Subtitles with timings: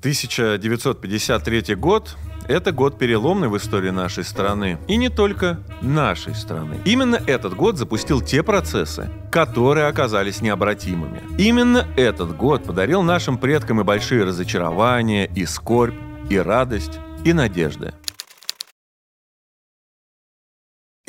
[0.00, 2.16] 1953 год
[2.48, 4.78] это год переломный в истории нашей страны.
[4.88, 6.78] И не только нашей страны.
[6.84, 11.22] Именно этот год запустил те процессы, которые оказались необратимыми.
[11.38, 15.94] Именно этот год подарил нашим предкам и большие разочарования, и скорбь,
[16.28, 17.94] и радость, и надежды.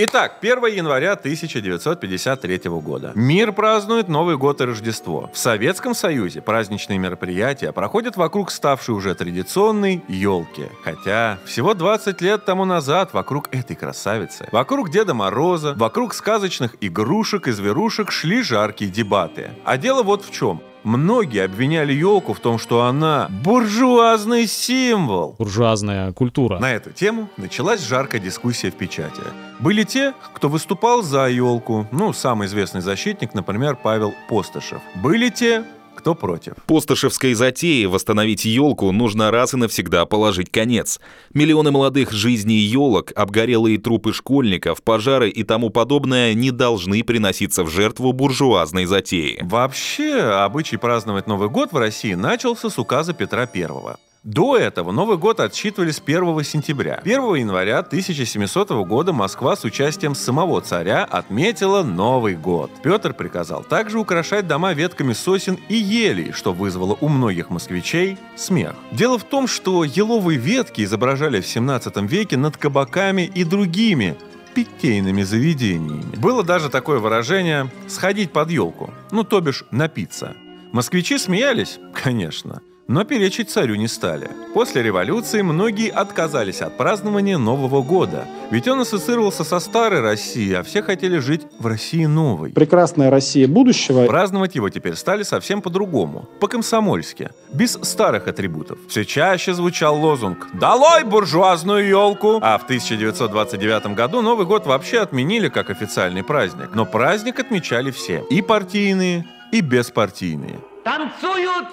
[0.04, 3.12] Итак, 1 января 1953 года.
[3.14, 5.30] Мир празднует Новый год и Рождество.
[5.32, 10.70] В Советском Союзе праздничные мероприятия проходят вокруг ставшей уже традиционной елки.
[10.84, 17.48] Хотя всего 20 лет тому назад вокруг этой красавицы, вокруг Деда Мороза, вокруг сказочных игрушек
[17.48, 19.52] и зверушек шли жаркие дебаты.
[19.66, 20.64] А дело вот в чем.
[20.84, 25.36] Многие обвиняли елку в том, что она буржуазный символ.
[25.38, 26.58] Буржуазная культура.
[26.60, 29.22] На эту тему началась жаркая дискуссия в печати.
[29.60, 34.82] Были те, кто выступал за елку, ну, самый известный защитник, например, Павел Постышев.
[34.96, 35.64] Были те,
[36.02, 36.54] кто против?
[36.66, 41.00] Постышевской затеи восстановить елку нужно раз и навсегда положить конец.
[41.34, 47.70] Миллионы молодых жизней елок, обгорелые трупы школьников, пожары и тому подобное не должны приноситься в
[47.70, 49.40] жертву буржуазной затеи.
[49.42, 53.98] Вообще, обычай праздновать Новый год в России начался с указа Петра Первого.
[54.24, 57.02] До этого Новый год отсчитывали с 1 сентября.
[57.04, 62.70] 1 января 1700 года Москва с участием самого царя отметила Новый год.
[62.84, 68.76] Петр приказал также украшать дома ветками сосен и елей, что вызвало у многих москвичей смех.
[68.92, 74.16] Дело в том, что еловые ветки изображали в 17 веке над кабаками и другими
[74.54, 76.16] питейными заведениями.
[76.18, 80.36] Было даже такое выражение «сходить под елку», ну то бишь напиться.
[80.74, 84.30] Москвичи смеялись, конечно, но перечить царю не стали.
[84.54, 90.64] После революции многие отказались от празднования Нового года, ведь он ассоциировался со старой Россией, а
[90.64, 92.52] все хотели жить в России новой.
[92.52, 94.06] Прекрасная Россия будущего.
[94.08, 98.78] Праздновать его теперь стали совсем по-другому, по-комсомольски, без старых атрибутов.
[98.90, 105.48] Все чаще звучал лозунг «Долой буржуазную елку!» А в 1929 году Новый год вообще отменили
[105.48, 106.72] как официальный праздник.
[106.74, 110.60] Но праздник отмечали все, и партийные, и беспартийные.
[110.84, 111.68] Танцуют!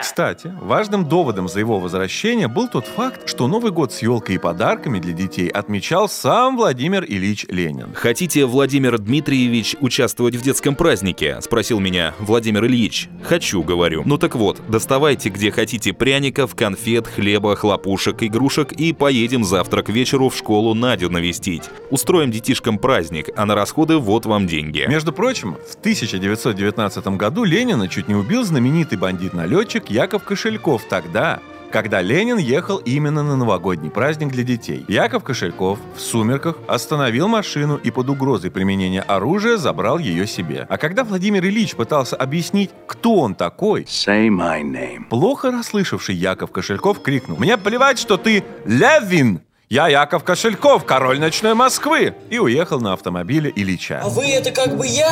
[0.00, 4.38] Кстати, важным доводом за его возвращение был тот факт, что Новый год с елкой и
[4.38, 7.92] подарками для детей отмечал сам Владимир Ильич Ленин.
[7.94, 13.08] «Хотите, Владимир Дмитриевич, участвовать в детском празднике?»– спросил меня Владимир Ильич.
[13.22, 14.02] «Хочу»,— говорю.
[14.04, 19.88] «Ну так вот, доставайте где хотите пряников, конфет, хлеба, хлопушек, игрушек и поедем завтра к
[19.88, 21.64] вечеру в школу Надю навестить.
[21.90, 24.84] Устроим детишкам праздник, а на расходы вот вам деньги».
[24.88, 31.40] Между прочим, в 1919 году Ленина чуть не убил знаменитый бандит-налетчик Яков Кошельков тогда,
[31.70, 34.84] когда Ленин ехал именно на новогодний праздник для детей.
[34.86, 40.66] Яков Кошельков в сумерках остановил машину и под угрозой применения оружия забрал ее себе.
[40.68, 45.08] А когда Владимир Ильич пытался объяснить, кто он такой, Say my name.
[45.10, 49.40] плохо расслышавший Яков Кошельков крикнул «Мне плевать, что ты Левин!»
[49.70, 54.00] Я Яков Кошельков, король ночной Москвы!» И уехал на автомобиле Ильича.
[54.04, 55.10] А вы это как бы я?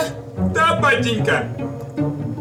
[0.54, 1.48] Да, батенька,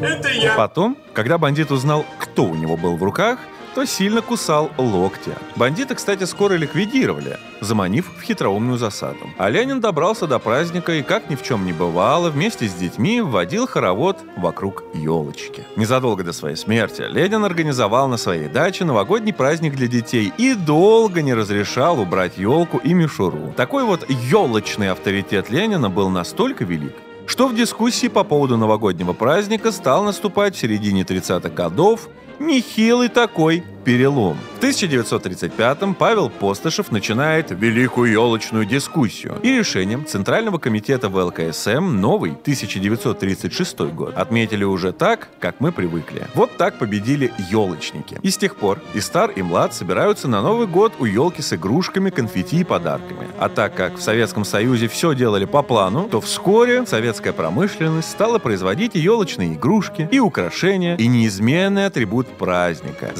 [0.05, 0.55] это я.
[0.55, 3.39] Потом, когда бандит узнал, кто у него был в руках,
[3.73, 5.31] то сильно кусал локти.
[5.55, 9.29] Бандита, кстати, скоро ликвидировали, заманив в хитроумную засаду.
[9.37, 13.21] А Ленин добрался до праздника и, как ни в чем не бывало, вместе с детьми
[13.21, 15.65] вводил хоровод вокруг елочки.
[15.75, 21.21] Незадолго до своей смерти Ленин организовал на своей даче новогодний праздник для детей и долго
[21.21, 23.53] не разрешал убрать елку и мишуру.
[23.55, 26.95] Такой вот елочный авторитет Ленина был настолько велик,
[27.25, 32.09] что в дискуссии по поводу новогоднего праздника стал наступать в середине 30-х годов
[32.39, 34.37] нехилый такой перелом.
[34.59, 39.37] В 1935-м Павел Постышев начинает Великую елочную дискуссию.
[39.43, 46.27] И решением Центрального комитета ВЛКСМ новый 1936 год отметили уже так, как мы привыкли.
[46.35, 48.17] Вот так победили елочники.
[48.21, 51.53] И с тех пор и стар, и млад собираются на Новый год у елки с
[51.53, 53.27] игрушками, конфетти и подарками.
[53.39, 58.37] А так как в Советском Союзе все делали по плану, то вскоре советская промышленность стала
[58.37, 63.11] производить елочные игрушки, и украшения, и неизменный атрибут праздника–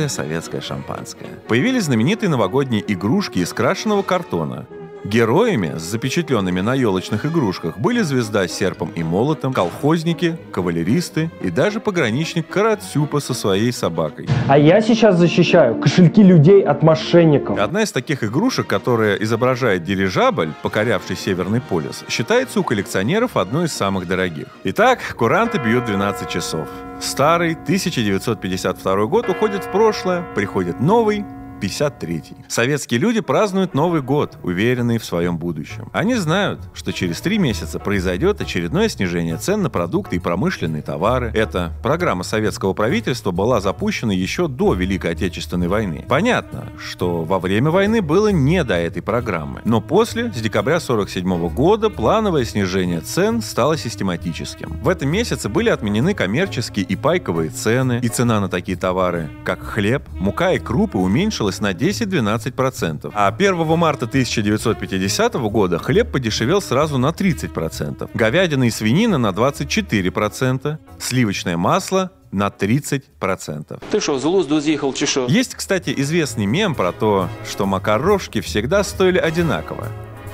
[0.00, 1.28] знаменитое советское шампанское.
[1.48, 4.66] Появились знаменитые новогодние игрушки из крашеного картона.
[5.04, 11.80] Героями, запечатленными на елочных игрушках, были звезда с серпом и молотом, колхозники, кавалеристы и даже
[11.80, 14.28] пограничник Карацюпа со своей собакой.
[14.46, 17.58] А я сейчас защищаю кошельки людей от мошенников.
[17.58, 23.72] Одна из таких игрушек, которая изображает дирижабль, покорявший Северный полюс, считается у коллекционеров одной из
[23.72, 24.46] самых дорогих.
[24.64, 26.68] Итак, куранты бьют 12 часов.
[27.00, 31.24] Старый 1952 год уходит в прошлое, приходит новый
[31.60, 32.22] 53.
[32.48, 35.88] Советские люди празднуют Новый год, уверенные в своем будущем.
[35.92, 41.30] Они знают, что через три месяца произойдет очередное снижение цен на продукты и промышленные товары.
[41.34, 46.04] Эта программа советского правительства была запущена еще до Великой Отечественной войны.
[46.08, 49.60] Понятно, что во время войны было не до этой программы.
[49.64, 54.80] Но после, с декабря 47 года, плановое снижение цен стало систематическим.
[54.82, 59.62] В этом месяце были отменены коммерческие и пайковые цены, и цена на такие товары, как
[59.62, 63.10] хлеб, мука и крупы уменьшилась на 10-12%.
[63.14, 70.76] А 1 марта 1950 года хлеб подешевел сразу на 30%, говядина и свинина на 24%,
[70.98, 73.78] сливочное масло на 30%.
[73.90, 75.26] Ти що, з глузду з'їхав чи що?
[75.30, 79.86] Есть, кстати, известный мем про то, что макарошки всегда стоили одинаково.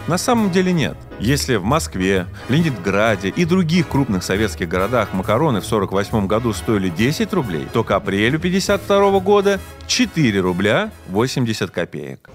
[0.09, 0.97] На самом деле нет.
[1.19, 7.33] Если в Москве, Ленинграде и других крупных советских городах макароны в 48 году стоили 10
[7.33, 9.59] рублей, то к апрелю 52 года
[9.89, 12.31] 4 рубля 80 копеек.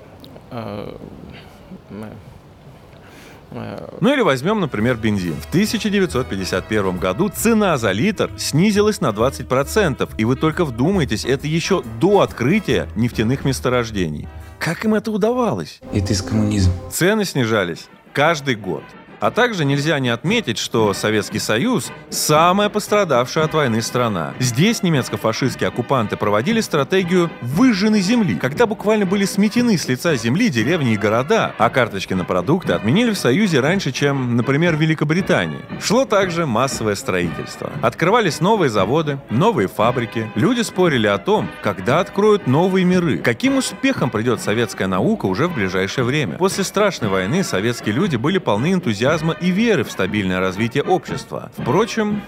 [3.51, 5.35] Ну или возьмем, например, бензин.
[5.35, 11.83] В 1951 году цена за литр снизилась на 20%, и вы только вдумайтесь, это еще
[12.00, 14.27] до открытия нефтяных месторождений.
[14.62, 15.80] Как им это удавалось?
[15.92, 16.72] Это из коммунизм.
[16.92, 18.84] Цены снижались каждый год.
[19.21, 24.33] А также нельзя не отметить, что Советский Союз– самая пострадавшая от войны страна.
[24.39, 30.94] Здесь немецко-фашистские оккупанты проводили стратегию выжженной земли, когда буквально были сметены с лица земли деревни
[30.94, 35.59] и города, а карточки на продукты отменили в Союзе раньше, чем, например, в Великобритании.
[35.79, 37.69] Шло также массовое строительство.
[37.83, 40.31] Открывались новые заводы, новые фабрики.
[40.33, 43.19] Люди спорили о том, когда откроют новые миры.
[43.19, 46.38] Каким успехом придет советская наука уже в ближайшее время.
[46.39, 49.11] После страшной войны советские люди были полны энтузиазма
[49.42, 51.52] и веры в стабильное развитие общества.
[51.58, 52.22] Впрочем,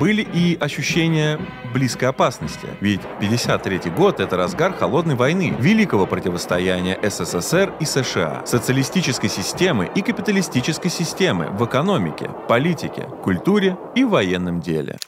[0.00, 1.40] были и ощущения
[1.72, 2.68] близкой опасности.
[2.80, 10.02] Ведь 53 год— это разгар холодной войны, великого противостояния СССР и США, социалистической системы и
[10.02, 14.98] капиталистической системы в экономике, политике, культуре и военном деле.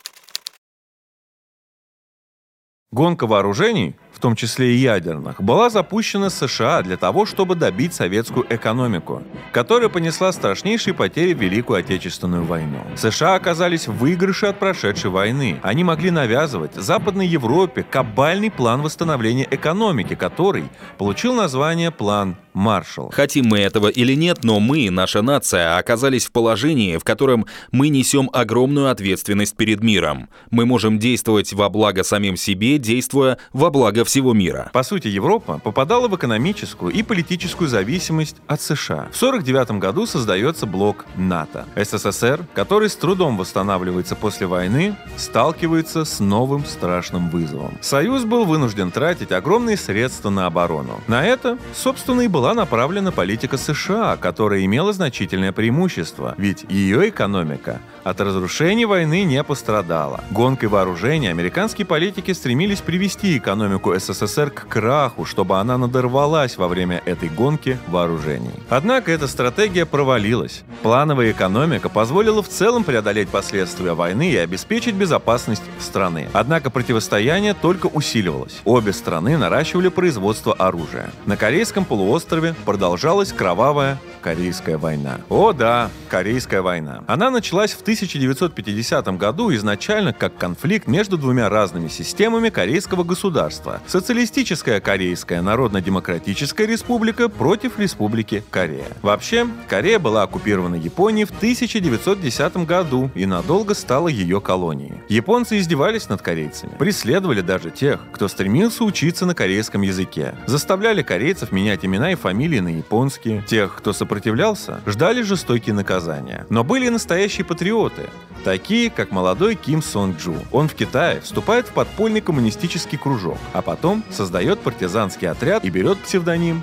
[2.91, 8.47] Гонка вооружений, в том числе и ядерных, была запущена США для того, чтобы добить советскую
[8.50, 9.23] экономику,
[9.53, 12.81] которая понесла страшнейшие потери в Великую Отечественную войну.
[12.97, 15.61] США оказались в выигрыше от прошедшей войны.
[15.62, 20.65] Они могли навязывать Западной Европе кабальный план восстановления экономики, который
[20.99, 23.11] получил название «План Маршалл».
[23.15, 27.88] Хотим мы этого или нет, но мы, наша нация, оказались в положении, в котором мы
[27.88, 30.29] несем огромную ответственность перед миром.
[30.50, 34.70] Мы можем действовать во благо самим себе, действуя во благо всего мира.
[34.72, 39.08] По сути, Европа попадала в экономическую и политическую зависимость от США.
[39.12, 41.66] В 1949 году создается блок НАТО.
[41.76, 47.76] СССР, который с трудом восстанавливается после войны, сталкивается с новым страшным вызовом.
[47.82, 51.00] Союз был вынужден тратить огромные средства на оборону.
[51.06, 57.82] На это, собственно, и была направлена политика США, которая имела значительное преимущество, ведь ее экономика
[58.05, 60.25] от разрушений войны не пострадала.
[60.31, 67.03] Гонкой вооружений американские политики стремились привести экономику СССР к краху, чтобы она надорвалась во время
[67.05, 68.53] этой гонки вооружений.
[68.69, 70.62] Однако эта стратегия провалилась.
[70.83, 76.29] Плановая экономика позволила в целом преодолеть последствия войны и обеспечить безопасность страны.
[76.33, 78.61] Однако противостояние только усиливалось.
[78.65, 81.11] Обе страны наращивали производство оружия.
[81.27, 85.21] На Корейском полуострове продолжалась кровавая Корейская война.
[85.29, 87.05] О да, Корейская война.
[87.06, 93.81] Она началась в 1950 году изначально как конфликт между двумя разными системами корейского государства.
[93.88, 98.84] Социалистическая Корейская Народно-Демократическая Республика против Республики Корея.
[99.01, 104.93] Вообще, Корея была оккупирована Японией в 1910 году и надолго стала ее колонией.
[105.08, 111.51] Японцы издевались над корейцами, преследовали даже тех, кто стремился учиться на корейском языке, заставляли корейцев
[111.51, 116.44] менять имена и фамилии на японские, тех, кто сопротивлялся, ждали жестокие наказания.
[116.51, 118.10] Но были и настоящие патриоты,
[118.44, 120.36] такие как молодой Ким Сон Джу.
[120.53, 123.78] Он в Китае вступает в подпольный коммунистический кружок, а потом
[124.11, 126.63] создает партизанский отряд и берет псевдоним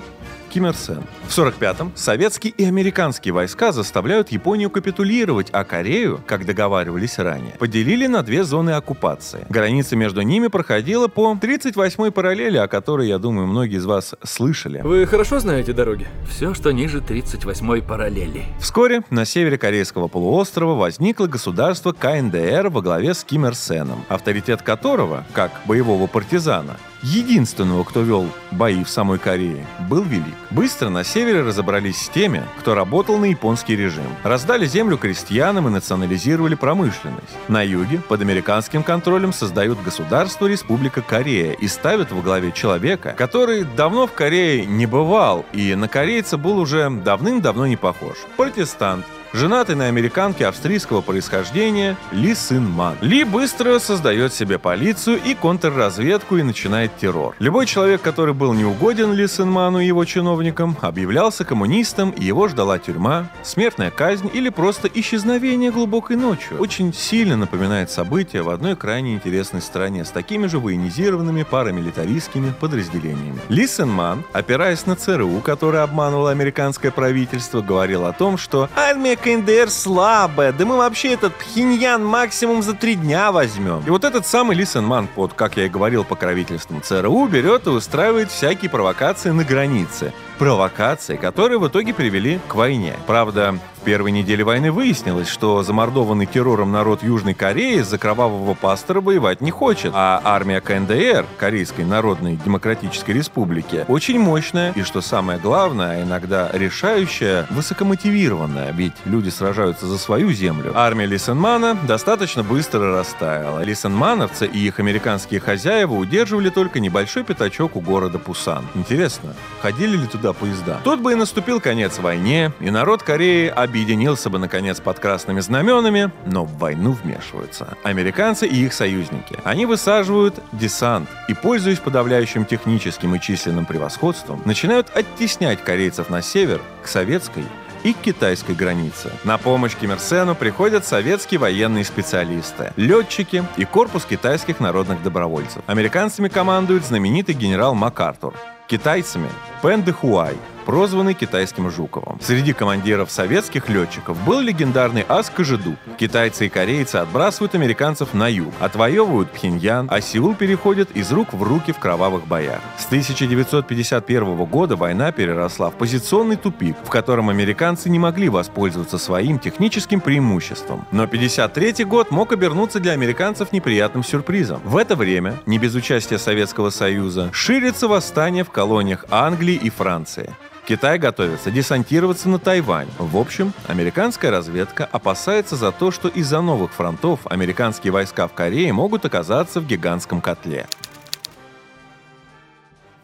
[0.56, 1.02] Ким Ир Сен.
[1.28, 8.06] В 45-м советские и американские войска заставляют Японию капитулировать, а Корею, как договаривались ранее, поделили
[8.06, 9.44] на две зоны оккупации.
[9.50, 14.80] Граница между ними проходила по 38-й параллели, о которой, я думаю, многие из вас слышали.
[14.82, 16.06] Вы хорошо знаете дороги?
[16.26, 18.44] Все, что ниже 38-й параллели.
[18.58, 24.62] Вскоре на севере Корейского полуострова возникло государство КНДР во главе с Ким Ир Сеном, авторитет
[24.62, 30.34] которого, как боевого партизана, единственного, кто вел бои в самой Корее, был велик.
[30.50, 34.06] Быстро на севере разобрались с теми, кто работал на японский режим.
[34.24, 37.36] Раздали землю крестьянам и национализировали промышленность.
[37.48, 43.64] На юге под американским контролем создают государство Республика Корея и ставят во главе человека, который
[43.64, 48.16] давно в Корее не бывал и на корейца был уже давным-давно не похож.
[48.36, 49.04] Протестант,
[49.36, 52.96] женатый на американке австрийского происхождения Ли Сын Ман.
[53.02, 57.36] Ли быстро создает себе полицию и контрразведку и начинает террор.
[57.38, 62.48] Любой человек, который был неугоден Ли Сын Ману и его чиновникам, объявлялся коммунистом, и его
[62.48, 66.58] ждала тюрьма, смертная казнь или просто исчезновение глубокой ночью.
[66.58, 73.40] Очень сильно напоминает события в одной крайне интересной стране с такими же военизированными парамилитаристскими подразделениями.
[73.50, 79.16] Ли Сын Ман, опираясь на ЦРУ, которое обманывало американское правительство, говорил о том, что армия
[79.26, 83.82] КНДР слабая, да мы вообще этот Пхеньян максимум за три дня возьмем.
[83.84, 87.66] И вот этот самый Ли Сэн Ман под, как я и говорил, покровительством ЦРУ берет
[87.66, 90.12] и устраивает всякие провокации на границе.
[90.38, 92.94] Провокации, которые в итоге привели к войне.
[93.06, 99.40] Правда, первой неделе войны выяснилось, что замордованный террором народ Южной Кореи из-за кровавого пастора воевать
[99.40, 106.02] не хочет, а армия КНДР, Корейской Народной Демократической Республики, очень мощная и, что самое главное,
[106.02, 110.72] иногда решающая, высокомотивированная, ведь люди сражаются за свою землю.
[110.74, 113.62] Армия Лисенмана достаточно быстро растаяла.
[113.62, 118.66] Лисенмановцы и их американские хозяева удерживали только небольшой пятачок у города Пусан.
[118.74, 120.80] Интересно, ходили ли туда поезда?
[120.84, 126.10] Тут бы и наступил конец войне, и народ Кореи объединился бы, наконец, под красными знаменами,
[126.26, 129.38] но в войну вмешиваются американцы и их союзники.
[129.44, 136.60] Они высаживают десант и, пользуясь подавляющим техническим и численным превосходством, начинают оттеснять корейцев на север
[136.82, 137.44] к советской
[137.86, 139.12] и китайской границе.
[139.22, 145.62] На помощь Ким Ир приходят советские военные специалисты, летчики и корпус китайских народных добровольцев.
[145.66, 148.34] Американцами командует знаменитый генерал МакАртур.
[148.66, 149.30] Китайцами–
[149.62, 152.18] Пен Де Хуай, прозванный китайским Жуковым.
[152.20, 155.76] Среди командиров советских летчиков был легендарный ас Кожедуб.
[155.96, 161.42] Китайцы и корейцы отбрасывают американцев на юг, отвоевывают Пхеньян, а Сеул переходит из рук в
[161.42, 162.60] руки в кровавых боях.
[162.78, 169.38] С 1951 года война переросла в позиционный тупик, в котором американцы не могли воспользоваться своим
[169.38, 170.84] техническим преимуществом.
[170.90, 174.60] Но 1953 год мог обернуться для американцев неприятным сюрпризом.
[174.64, 180.34] В это время, не без участия Советского Союза, ширится восстание в колониях Англии и Франции.
[180.66, 182.88] Китай готовится десантироваться на Тайвань.
[182.98, 188.72] В общем, американская разведка опасается за то, что из-за новых фронтов американские войска в Корее
[188.72, 190.66] могут оказаться в гигантском котле.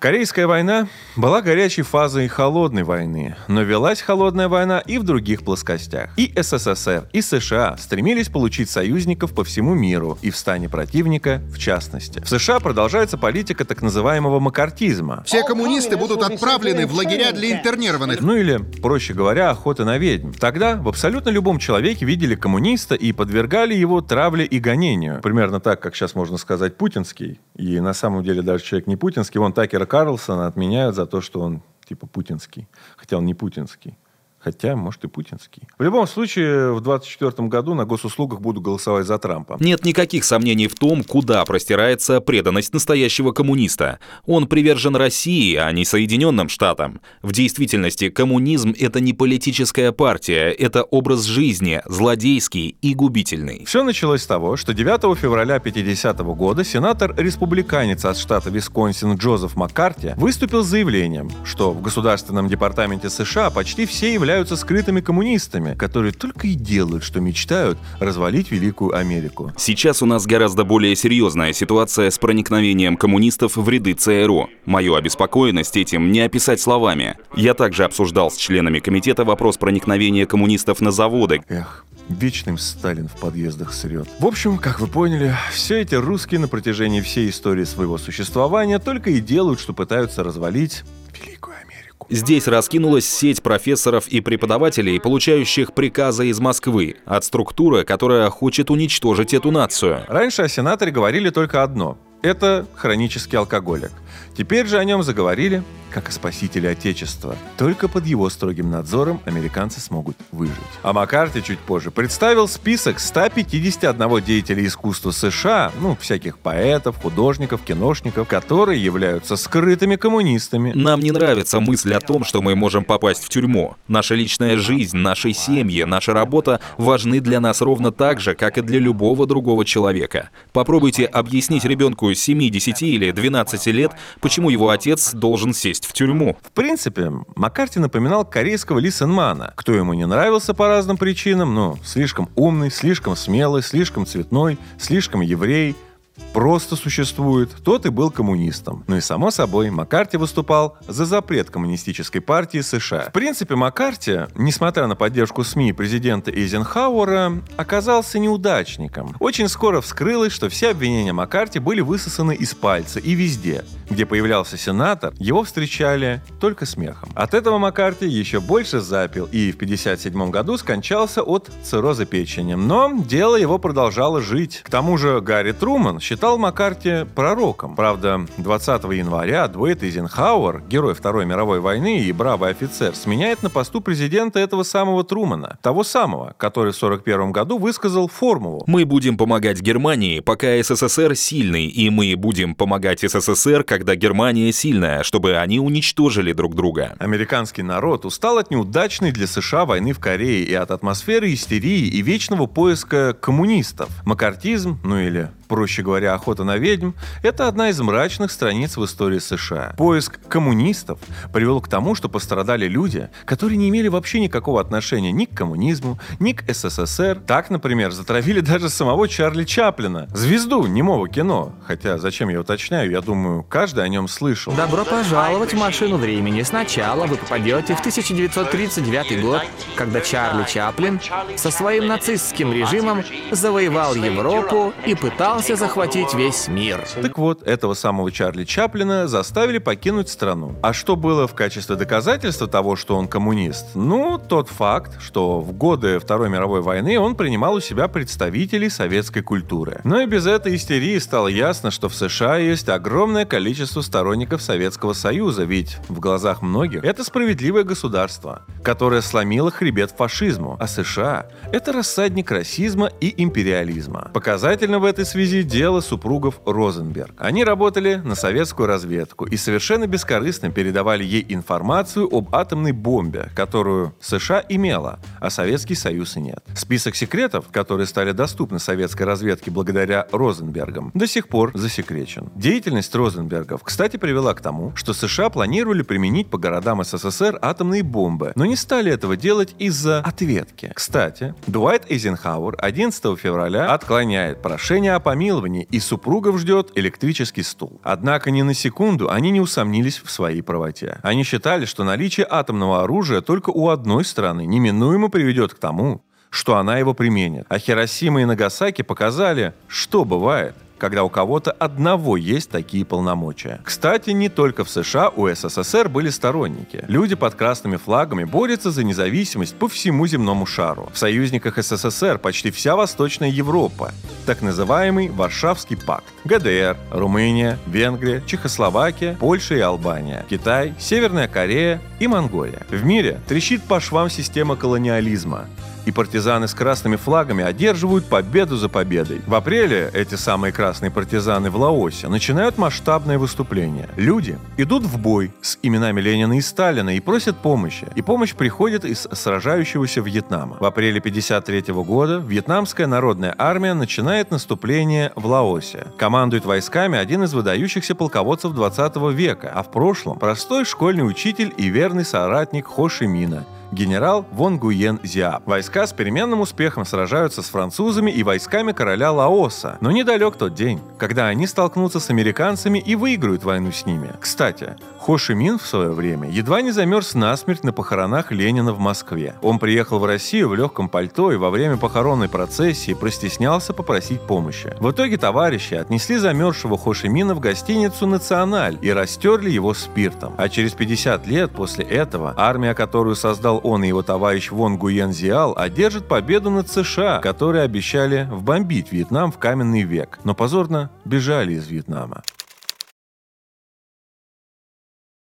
[0.03, 6.11] Корейская война была горячей фазой холодной войны, но велась холодная война и в других плоскостях.
[6.17, 11.57] И СССР, и США стремились получить союзников по всему миру и в стане противника в
[11.57, 12.19] частности.
[12.19, 15.23] В США продолжается политика так называемого макартизма.
[15.25, 18.21] Все коммунисты будут отправлены в лагеря для интернированных.
[18.21, 20.33] Ну или, проще говоря, охота на ведьм.
[20.33, 25.21] Тогда в абсолютно любом человеке видели коммуниста и подвергали его травле и гонению.
[25.23, 27.39] Примерно так, как сейчас можно сказать путинский.
[27.55, 31.41] И на самом деле даже человек не путинский, он Такера Карлсона отменяют за то, что
[31.41, 32.67] он типа путинский.
[32.97, 33.99] Хотя он не путинский.
[34.43, 35.63] Хотя, может, и путинский.
[35.79, 39.57] В любом случае, в 2024 году на госуслугах буду голосовать за Трампа.
[39.61, 44.01] Нет никаких сомнений в том, куда простирается преданность настоящего коммуниста.
[44.27, 47.01] Он привержен России, а не Соединенным Штатам.
[47.23, 53.65] В действительности, коммунизм— это не политическая партия, это образ жизни, злодейский и губительный.
[53.65, 60.15] Все началось с того, что 9 февраля 50 года сенатор-республиканец от штата Висконсин Джозеф Маккарти
[60.17, 66.13] выступил с заявлением, что в Государственном департаменте США почти все являются являются скрытыми коммунистами, которые
[66.13, 69.53] только и делают, что мечтают развалить Великую Америку.
[69.59, 74.49] Сейчас у нас гораздо более серьезная ситуация с проникновением коммунистов в ряды ЦРУ.
[74.65, 77.19] Мою обеспокоенность этим не описать словами.
[77.37, 81.43] Я также обсуждал с членами комитета вопрос проникновения коммунистов на заводы.
[81.51, 84.09] Эх, Вечным Сталин в подъездах срет.
[84.19, 89.11] В общем, как вы поняли, все эти русские на протяжении всей истории своего существования только
[89.11, 90.85] и делают, что пытаются развалить
[91.23, 91.55] Великую
[92.03, 92.15] Америку.
[92.15, 99.35] Здесь раскинулась сеть профессоров и преподавателей, получающих приказы из Москвы от структуры, которая хочет уничтожить
[99.35, 100.05] эту нацию.
[100.09, 103.91] Раньше о сенаторе говорили только одно– это хронический алкоголик.
[104.35, 105.63] Теперь же о нем заговорили
[105.93, 107.37] как о спасителе Отечества.
[107.59, 110.55] Только под его строгим надзором американцы смогут выжить.
[110.83, 118.27] А Маккарти чуть позже представил список 151 деятелей искусства США, ну, всяких поэтов, художников, киношников,
[118.27, 120.73] которые являются скрытыми коммунистами.
[120.75, 123.77] Нам не нравится мысль о том, что мы можем попасть в тюрьму.
[123.87, 128.63] Наша личная жизнь, наши семьи, наша работа важны для нас ровно так же, как и
[128.63, 130.31] для любого другого человека.
[130.53, 133.93] Попробуйте объяснить ребенку 7, 10 или 12 лет,
[134.23, 136.39] почему его отец должен сесть в тюрьму.
[136.43, 139.53] В принципе, Маккарти напоминал корейского Ли Сенмана.
[139.57, 145.21] Кто ему не нравился по разным причинам, ну, слишком умный, слишком смелый, слишком цветной, слишком
[145.21, 145.77] еврей–
[146.33, 148.85] просто существует, тот и был коммунистом.
[148.87, 153.07] Ну и само собой, Маккарти выступал за запрет коммунистической партии США.
[153.09, 159.17] В принципе, Маккарти, несмотря на поддержку СМИ президента Эйзенхауэра, оказался неудачником.
[159.21, 164.57] Очень скоро вскрылось, что все обвинения Маккарти были высосаны из пальца и везде, где появлялся
[164.57, 167.11] сенатор, его встречали только смехом.
[167.15, 172.55] От этого Маккарти еще больше запил и в 1957 году скончался от цирроза печени.
[172.55, 174.63] Но дело его продолжало жить.
[174.65, 177.75] К тому же Гарри Труман считал Маккарти пророком.
[177.75, 183.81] Правда, 20 января Дуэйт Эйзенхауэр, герой Второй мировой войны и бравый офицер, сменяет на посту
[183.81, 188.63] президента этого самого Трумана, того самого, который в 1941 году высказал формулу.
[188.67, 195.05] Мы будем помогать Германии, пока СССР сильный, и мы будем помогать СССР, когда Германия сильная,
[195.05, 196.95] чтобы они уничтожили друг друга.
[196.99, 202.03] Американский народ устал от неудачной для США войны в Корее и от атмосферы истерии и
[202.03, 203.89] вечного поиска коммунистов.
[204.05, 209.19] Маккартизм, ну или проще говоря, охота на ведьм, это одна из мрачных страниц в истории
[209.19, 209.75] США.
[209.77, 210.99] Поиск коммунистов
[211.33, 215.99] привел к тому, что пострадали люди, которые не имели вообще никакого отношения ни к коммунизму,
[216.19, 217.23] ни к СССР.
[217.27, 221.55] Так, например, затравили даже самого Чарли Чаплина, звезду немого кино.
[221.67, 224.53] Хотя, зачем я уточняю, я думаю, каждый о нем слышал.
[224.55, 226.43] Добро пожаловать в машину времени.
[226.43, 229.43] Сначала вы попадете в 1939 год,
[229.77, 231.01] когда Чарли Чаплин
[231.37, 236.85] со своим нацистским режимом завоевал Европу и пытался пытался захватить весь мир.
[237.01, 240.55] Так вот, этого самого Чарли Чаплина заставили покинуть страну.
[240.63, 243.75] А что было в качестве доказательства того, что он коммунист?
[243.75, 249.23] Ну, тот факт, что в годы Второй мировой войны он принимал у себя представителей советской
[249.23, 249.81] культуры.
[249.83, 254.93] Но и без этой истерии стало ясно, что в США есть огромное количество сторонников Советского
[254.93, 261.73] Союза, ведь в глазах многих это справедливое государство, которое сломило хребет фашизму, а США— это
[261.73, 264.13] рассадник расизма и империализма.
[264.15, 265.43] Показательно в этой связи связи
[265.73, 267.15] дело супругов Розенберг.
[267.17, 273.95] Они работали на советскую разведку и совершенно бескорыстно передавали ей информацию об атомной бомбе, которую
[273.99, 276.45] США имела, а Советский Союз и нет.
[276.55, 282.29] Список секретов, которые стали доступны советской разведке благодаря Розенбергам, до сих пор засекречен.
[282.35, 288.33] Деятельность Розенбергов, кстати, привела к тому, что США планировали применить по городам СССР атомные бомбы,
[288.35, 290.73] но не стали этого делать из-за ответки.
[290.75, 297.81] Кстати, Дуайт Эйзенхауэр 11 февраля отклоняет прошение о помиловании помиловании, и супругов ждет электрический стул.
[297.83, 300.99] Однако ни на секунду они не усомнились в своей правоте.
[301.03, 306.57] Они считали, что наличие атомного оружия только у одной страны неминуемо приведет к тому, что
[306.57, 307.45] она его применит.
[307.49, 313.61] А Хиросима и Нагасаки показали, что бывает, когда у кого-то одного есть такие полномочия.
[313.63, 316.85] Кстати, не только в США у СССР были сторонники.
[316.89, 320.91] Люди под красными флагами борются за независимость по всему земному шару.
[320.93, 323.93] В союзниках СССР почти вся Восточная Европа,
[324.27, 326.13] так называемый Варшавский пакт.
[326.25, 332.67] ГДР, Румыния, Венгрия, Чехословакия, Польша и Албания, Китай, Северная Корея и Монголия.
[332.71, 335.47] В мире трещит по швам система колониализма
[335.87, 339.21] и партизаны с красными флагами одерживают победу за победой.
[339.27, 343.89] В апреле эти самые красные партизаны в Лаосе начинают масштабное выступление.
[343.97, 347.87] Люди идут в бой с именами Ленина и Сталина и просят помощи.
[347.95, 350.57] И помощь приходит из сражающегося Вьетнама.
[350.61, 355.87] В апреле 1953 года Вьетнамская народная армия начинает наступление в Лаосе.
[355.99, 361.69] Командует войсками один из выдающихся полководцев 20 века, а в прошлом простой школьный учитель и
[361.69, 365.43] верный соратник Хо Ши Мина– генерал Вон Гуен Зиап.
[365.47, 369.79] Войска с переменным успехом сражаются с французами и войсками короля Лаоса.
[369.81, 374.13] Но недалек тот день, когда они столкнутся с американцами и выиграют войну с ними.
[374.21, 378.79] Кстати, Хо Ши Мин в свое время едва не замерз насмерть на похоронах Ленина в
[378.79, 379.35] Москве.
[379.43, 384.75] Он приехал в Россию в легком пальто и во время похоронной процессии простеснялся попросить помощи.
[384.79, 390.35] В итоге товарищи отнесли замерзшего Хо Ши Мина в гостиницу «Националь» и растерли его спиртом.
[390.37, 395.13] А через 50 лет после этого армия, которую создал он и его товарищ Вон Гуен
[395.13, 401.55] Зиал одержат победу над США, которые обещали вбомбить Вьетнам в каменный век, но позорно бежали
[401.55, 402.23] из Вьетнама.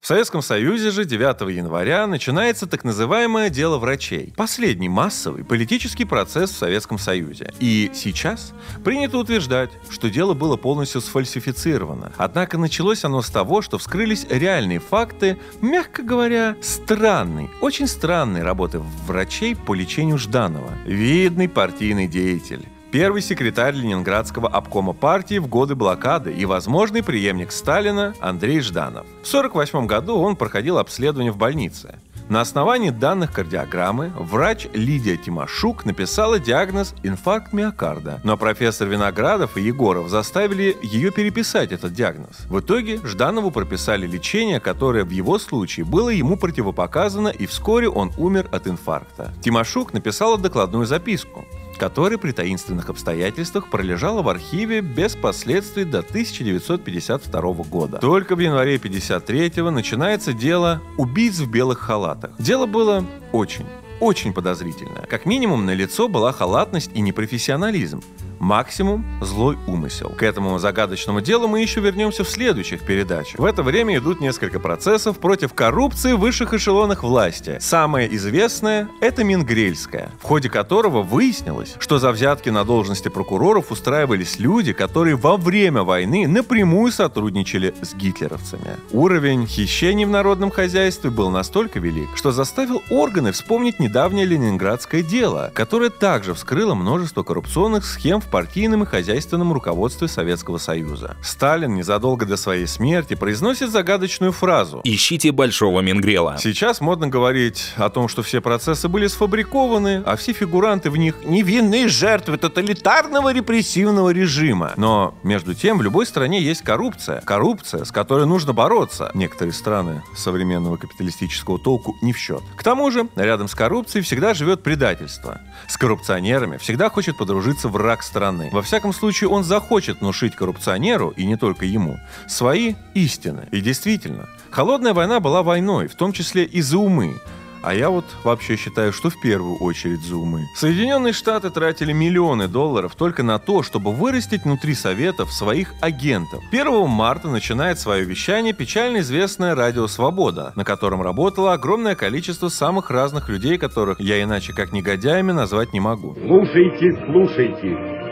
[0.05, 4.35] В Советском Союзе же 9 января начинается так называемое дело врачей.
[4.37, 7.55] Последний массовый политический процесс в Советском Союзе.
[7.59, 8.53] И сейчас
[8.85, 12.13] принято утверждать, что дело было полностью сфальсифицировано.
[12.19, 18.81] Однако началось оно с того, что вскрылись реальные факты, мягко говоря, странной, очень странной работы
[19.07, 20.71] врачей по лечению Жданова.
[20.85, 28.15] Видный партийный деятель первый секретарь Ленинградского обкома партии в годы блокады и возможный преемник Сталина
[28.21, 29.05] Андрей Жданов.
[29.25, 31.99] В 1948 году он проходил обследование в больнице.
[32.29, 39.63] На основании данных кардиограммы врач Лидия Тимошук написала диагноз инфаркт миокарда, но профессор Виноградов и
[39.63, 42.47] Егоров заставили ее переписать этот диагноз.
[42.49, 48.13] В итоге Жданову прописали лечение, которое в его случае было ему противопоказано, и вскоре он
[48.17, 49.35] умер от инфаркта.
[49.43, 51.45] Тимошук написала докладную записку
[51.77, 57.99] которая при таинственных обстоятельствах пролежала в архиве без последствий до 1952 года.
[57.99, 62.33] Только в январе 1953 начинается дело убийц в белых халатах.
[62.39, 63.67] Дело было очень,
[64.01, 65.07] очень подозрительное.
[65.09, 68.03] Как минимум на лицо была халатность и непрофессионализм
[68.39, 70.11] максимум злой умысел.
[70.17, 73.39] К этому загадочному делу мы еще вернемся в следующих передачах.
[73.39, 77.59] В это время идут несколько процессов против коррупции в высших эшелонах власти.
[77.61, 84.39] Самое известное– это Мингрельская, в ходе которого выяснилось, что за взятки на должности прокуроров устраивались
[84.39, 88.77] люди, которые во время войны напрямую сотрудничали с гитлеровцами.
[88.93, 95.51] Уровень хищений в народном хозяйстве был настолько велик, что заставил органы вспомнить недавнее ленинградское дело,
[95.55, 101.17] которое также вскрыло множество коррупционных схем в партийном и хозяйственном руководстве Советского Союза.
[101.23, 106.37] Сталин незадолго до своей смерти произносит загадочную фразу «Ищите большого Менгрела».
[106.39, 111.17] Сейчас модно говорить о том, что все процессы были сфабрикованы, а все фигуранты в них
[111.25, 114.73] невинные жертвы тоталитарного репрессивного режима.
[114.77, 117.21] Но, между тем, в любой стране есть коррупция.
[117.21, 119.11] Коррупция, с которой нужно бороться.
[119.15, 122.43] Некоторые страны современного капиталистического толку не в счет.
[122.57, 125.41] К тому же, рядом с коррупцией всегда живет предательство.
[125.69, 128.49] С коррупционерами всегда хочет подружиться враг страны стороны.
[128.53, 131.99] Во всяком случае, он захочет внушить коррупционеру, и не только ему,
[132.29, 133.49] свои истины.
[133.51, 137.21] И действительно, холодная война была войной, в том числе и за умы,
[137.65, 140.43] а я вот вообще считаю, что в первую очередь за умы.
[140.55, 146.45] Соединенные Штаты тратили миллионы долларов только на то, чтобы вырастить внутри Советов своих агентов.
[146.53, 152.91] 1 марта начинает свое вещание печально известное «Радио Свобода», на котором работало огромное количество самых
[152.91, 156.15] разных людей, которых я иначе как негодяями назвать не могу.
[156.21, 158.04] Слушайте, слушайте.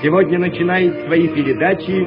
[0.00, 2.06] Сегодня начинает свои передачи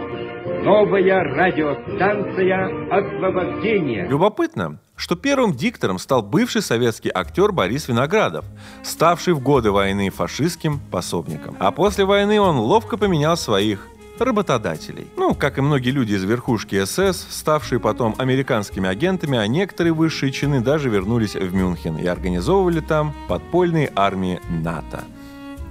[0.64, 4.08] новая радиостанция «Освобождение».
[4.08, 8.46] Любопытно, что первым диктором стал бывший советский актер Борис Виноградов,
[8.82, 11.58] ставший в годы войны фашистским пособником.
[11.60, 13.86] А после войны он ловко поменял своих
[14.18, 15.08] работодателей.
[15.18, 20.32] Ну, как и многие люди из верхушки СС, ставшие потом американскими агентами, а некоторые высшие
[20.32, 25.04] чины даже вернулись в Мюнхен и организовывали там подпольные армии НАТО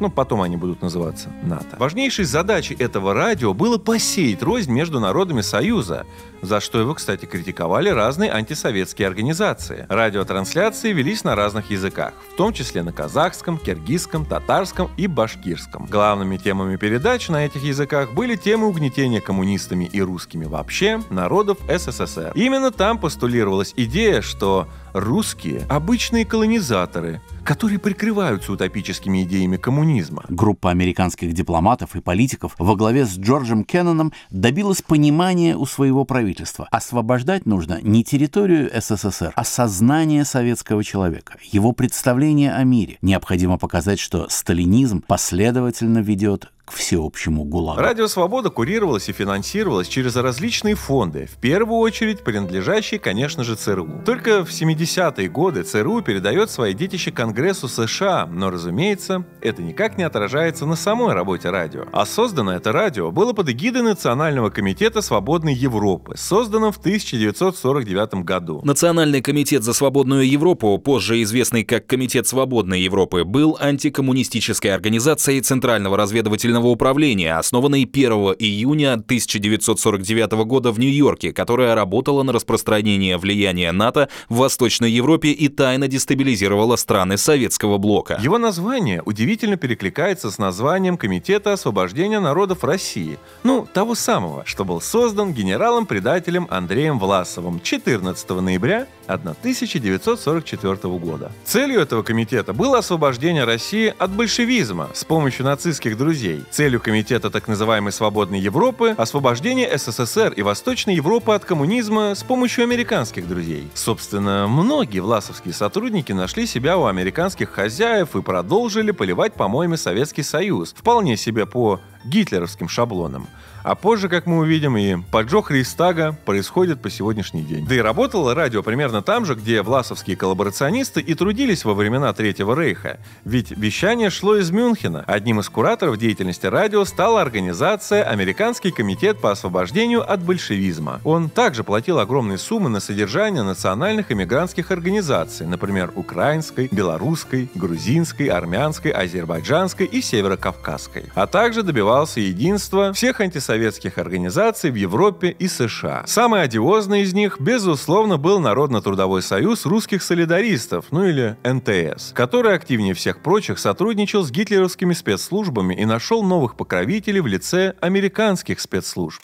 [0.01, 1.77] ну, потом они будут называться НАТО.
[1.79, 6.07] Важнейшей задачей этого радио было посеять рознь между народами Союза,
[6.43, 9.87] за что его, кстати, критиковали разные антисоветские организации.
[9.89, 15.87] Радиотрансляции велись на разных языках, в том числе на казахском, киргизском, татарском и башкирском.
[15.87, 22.33] Главными темами передач на этих языках были темы угнетения коммунистами и русскими вообще народов СССР.
[22.35, 30.25] Именно там постулировалась идея, что русские– обычные колонизаторы, которые прикрываются утопическими идеями коммунизма.
[30.29, 36.30] Группа американских дипломатов и политиков во главе с Джорджем Кенноном добилась понимания у своего правительства.
[36.71, 42.99] Освобождать нужно не территорию СССР, а сознание советского человека, его представление о мире.
[43.03, 47.81] Необходимо показать, что сталинизм последовательно ведет к всеобщему ГУЛАГу.
[47.81, 54.03] Радио «Свобода» курировалось и финансировалось через различные фонды, в первую очередь принадлежащие, конечно же, ЦРУ.
[54.07, 60.05] Только в 70-е годы ЦРУ передает свои детище Конгрессу США, но, разумеется, это никак не
[60.05, 61.87] отражается на самой работе радио.
[61.93, 68.61] А создано это радио было под эгидой Национального комитета свободной Европы, созданном в 1949 году.
[68.65, 75.97] Национальный комитет за свободную Европу, позже известный как Комитет свободной Европы, был антикоммунистической организацией Центрального
[75.97, 83.73] разведывательного общественного управления, основанной 1 июня 1949 года в Нью-Йорке, которая работала на распространение влияния
[83.73, 88.19] НАТО в Восточной Европе и тайно дестабилизировала страны Советского блока.
[88.23, 94.81] Его название удивительно перекликается с названием Комитета освобождения народов России, ну, того самого, что был
[94.81, 101.33] создан генералом-предателем Андреем Власовым 14 ноября 1944 года.
[101.45, 107.47] Целью этого комитета было освобождение России от большевизма с помощью нацистских друзей Целью комитета так
[107.47, 113.71] называемой «Свободной Европы» освобождение СССР и Восточной Европы от коммунизма с помощью американских друзей.
[113.75, 120.75] Собственно, многие власовские сотрудники нашли себя у американских хозяев и продолжили поливать помоями Советский Союз,
[120.77, 123.29] вполне себе по гитлеровским шаблонам.
[123.63, 127.67] А позже, как мы увидим, и поджог Рейстага происходит по сегодняшний день.
[127.67, 132.59] Да и работало радио примерно там же, где власовские коллаборационисты и трудились во времена Третьего
[132.59, 132.99] Рейха.
[133.25, 135.05] Ведь вещание шло из Мюнхена.
[135.07, 141.01] Одним из кураторов деятельности радио стала организация Американский комитет по освобождению от большевизма.
[141.05, 148.91] Он также платил огромные суммы на содержание национальных иммигрантских организаций, например, украинской, белорусской, грузинской, армянской,
[148.91, 151.05] азербайджанской и северокавказской.
[151.15, 156.05] А также добивался единства всех антисоветских советских организаций в Европе и США.
[156.07, 162.95] Самый одиозный из них, безусловно, был Народно-трудовой союз русских солидаристов, ну или НТС, который активнее
[162.95, 169.21] всех прочих сотрудничал с гитлеровскими спецслужбами и нашел новых покровителей в лице американских спецслужб.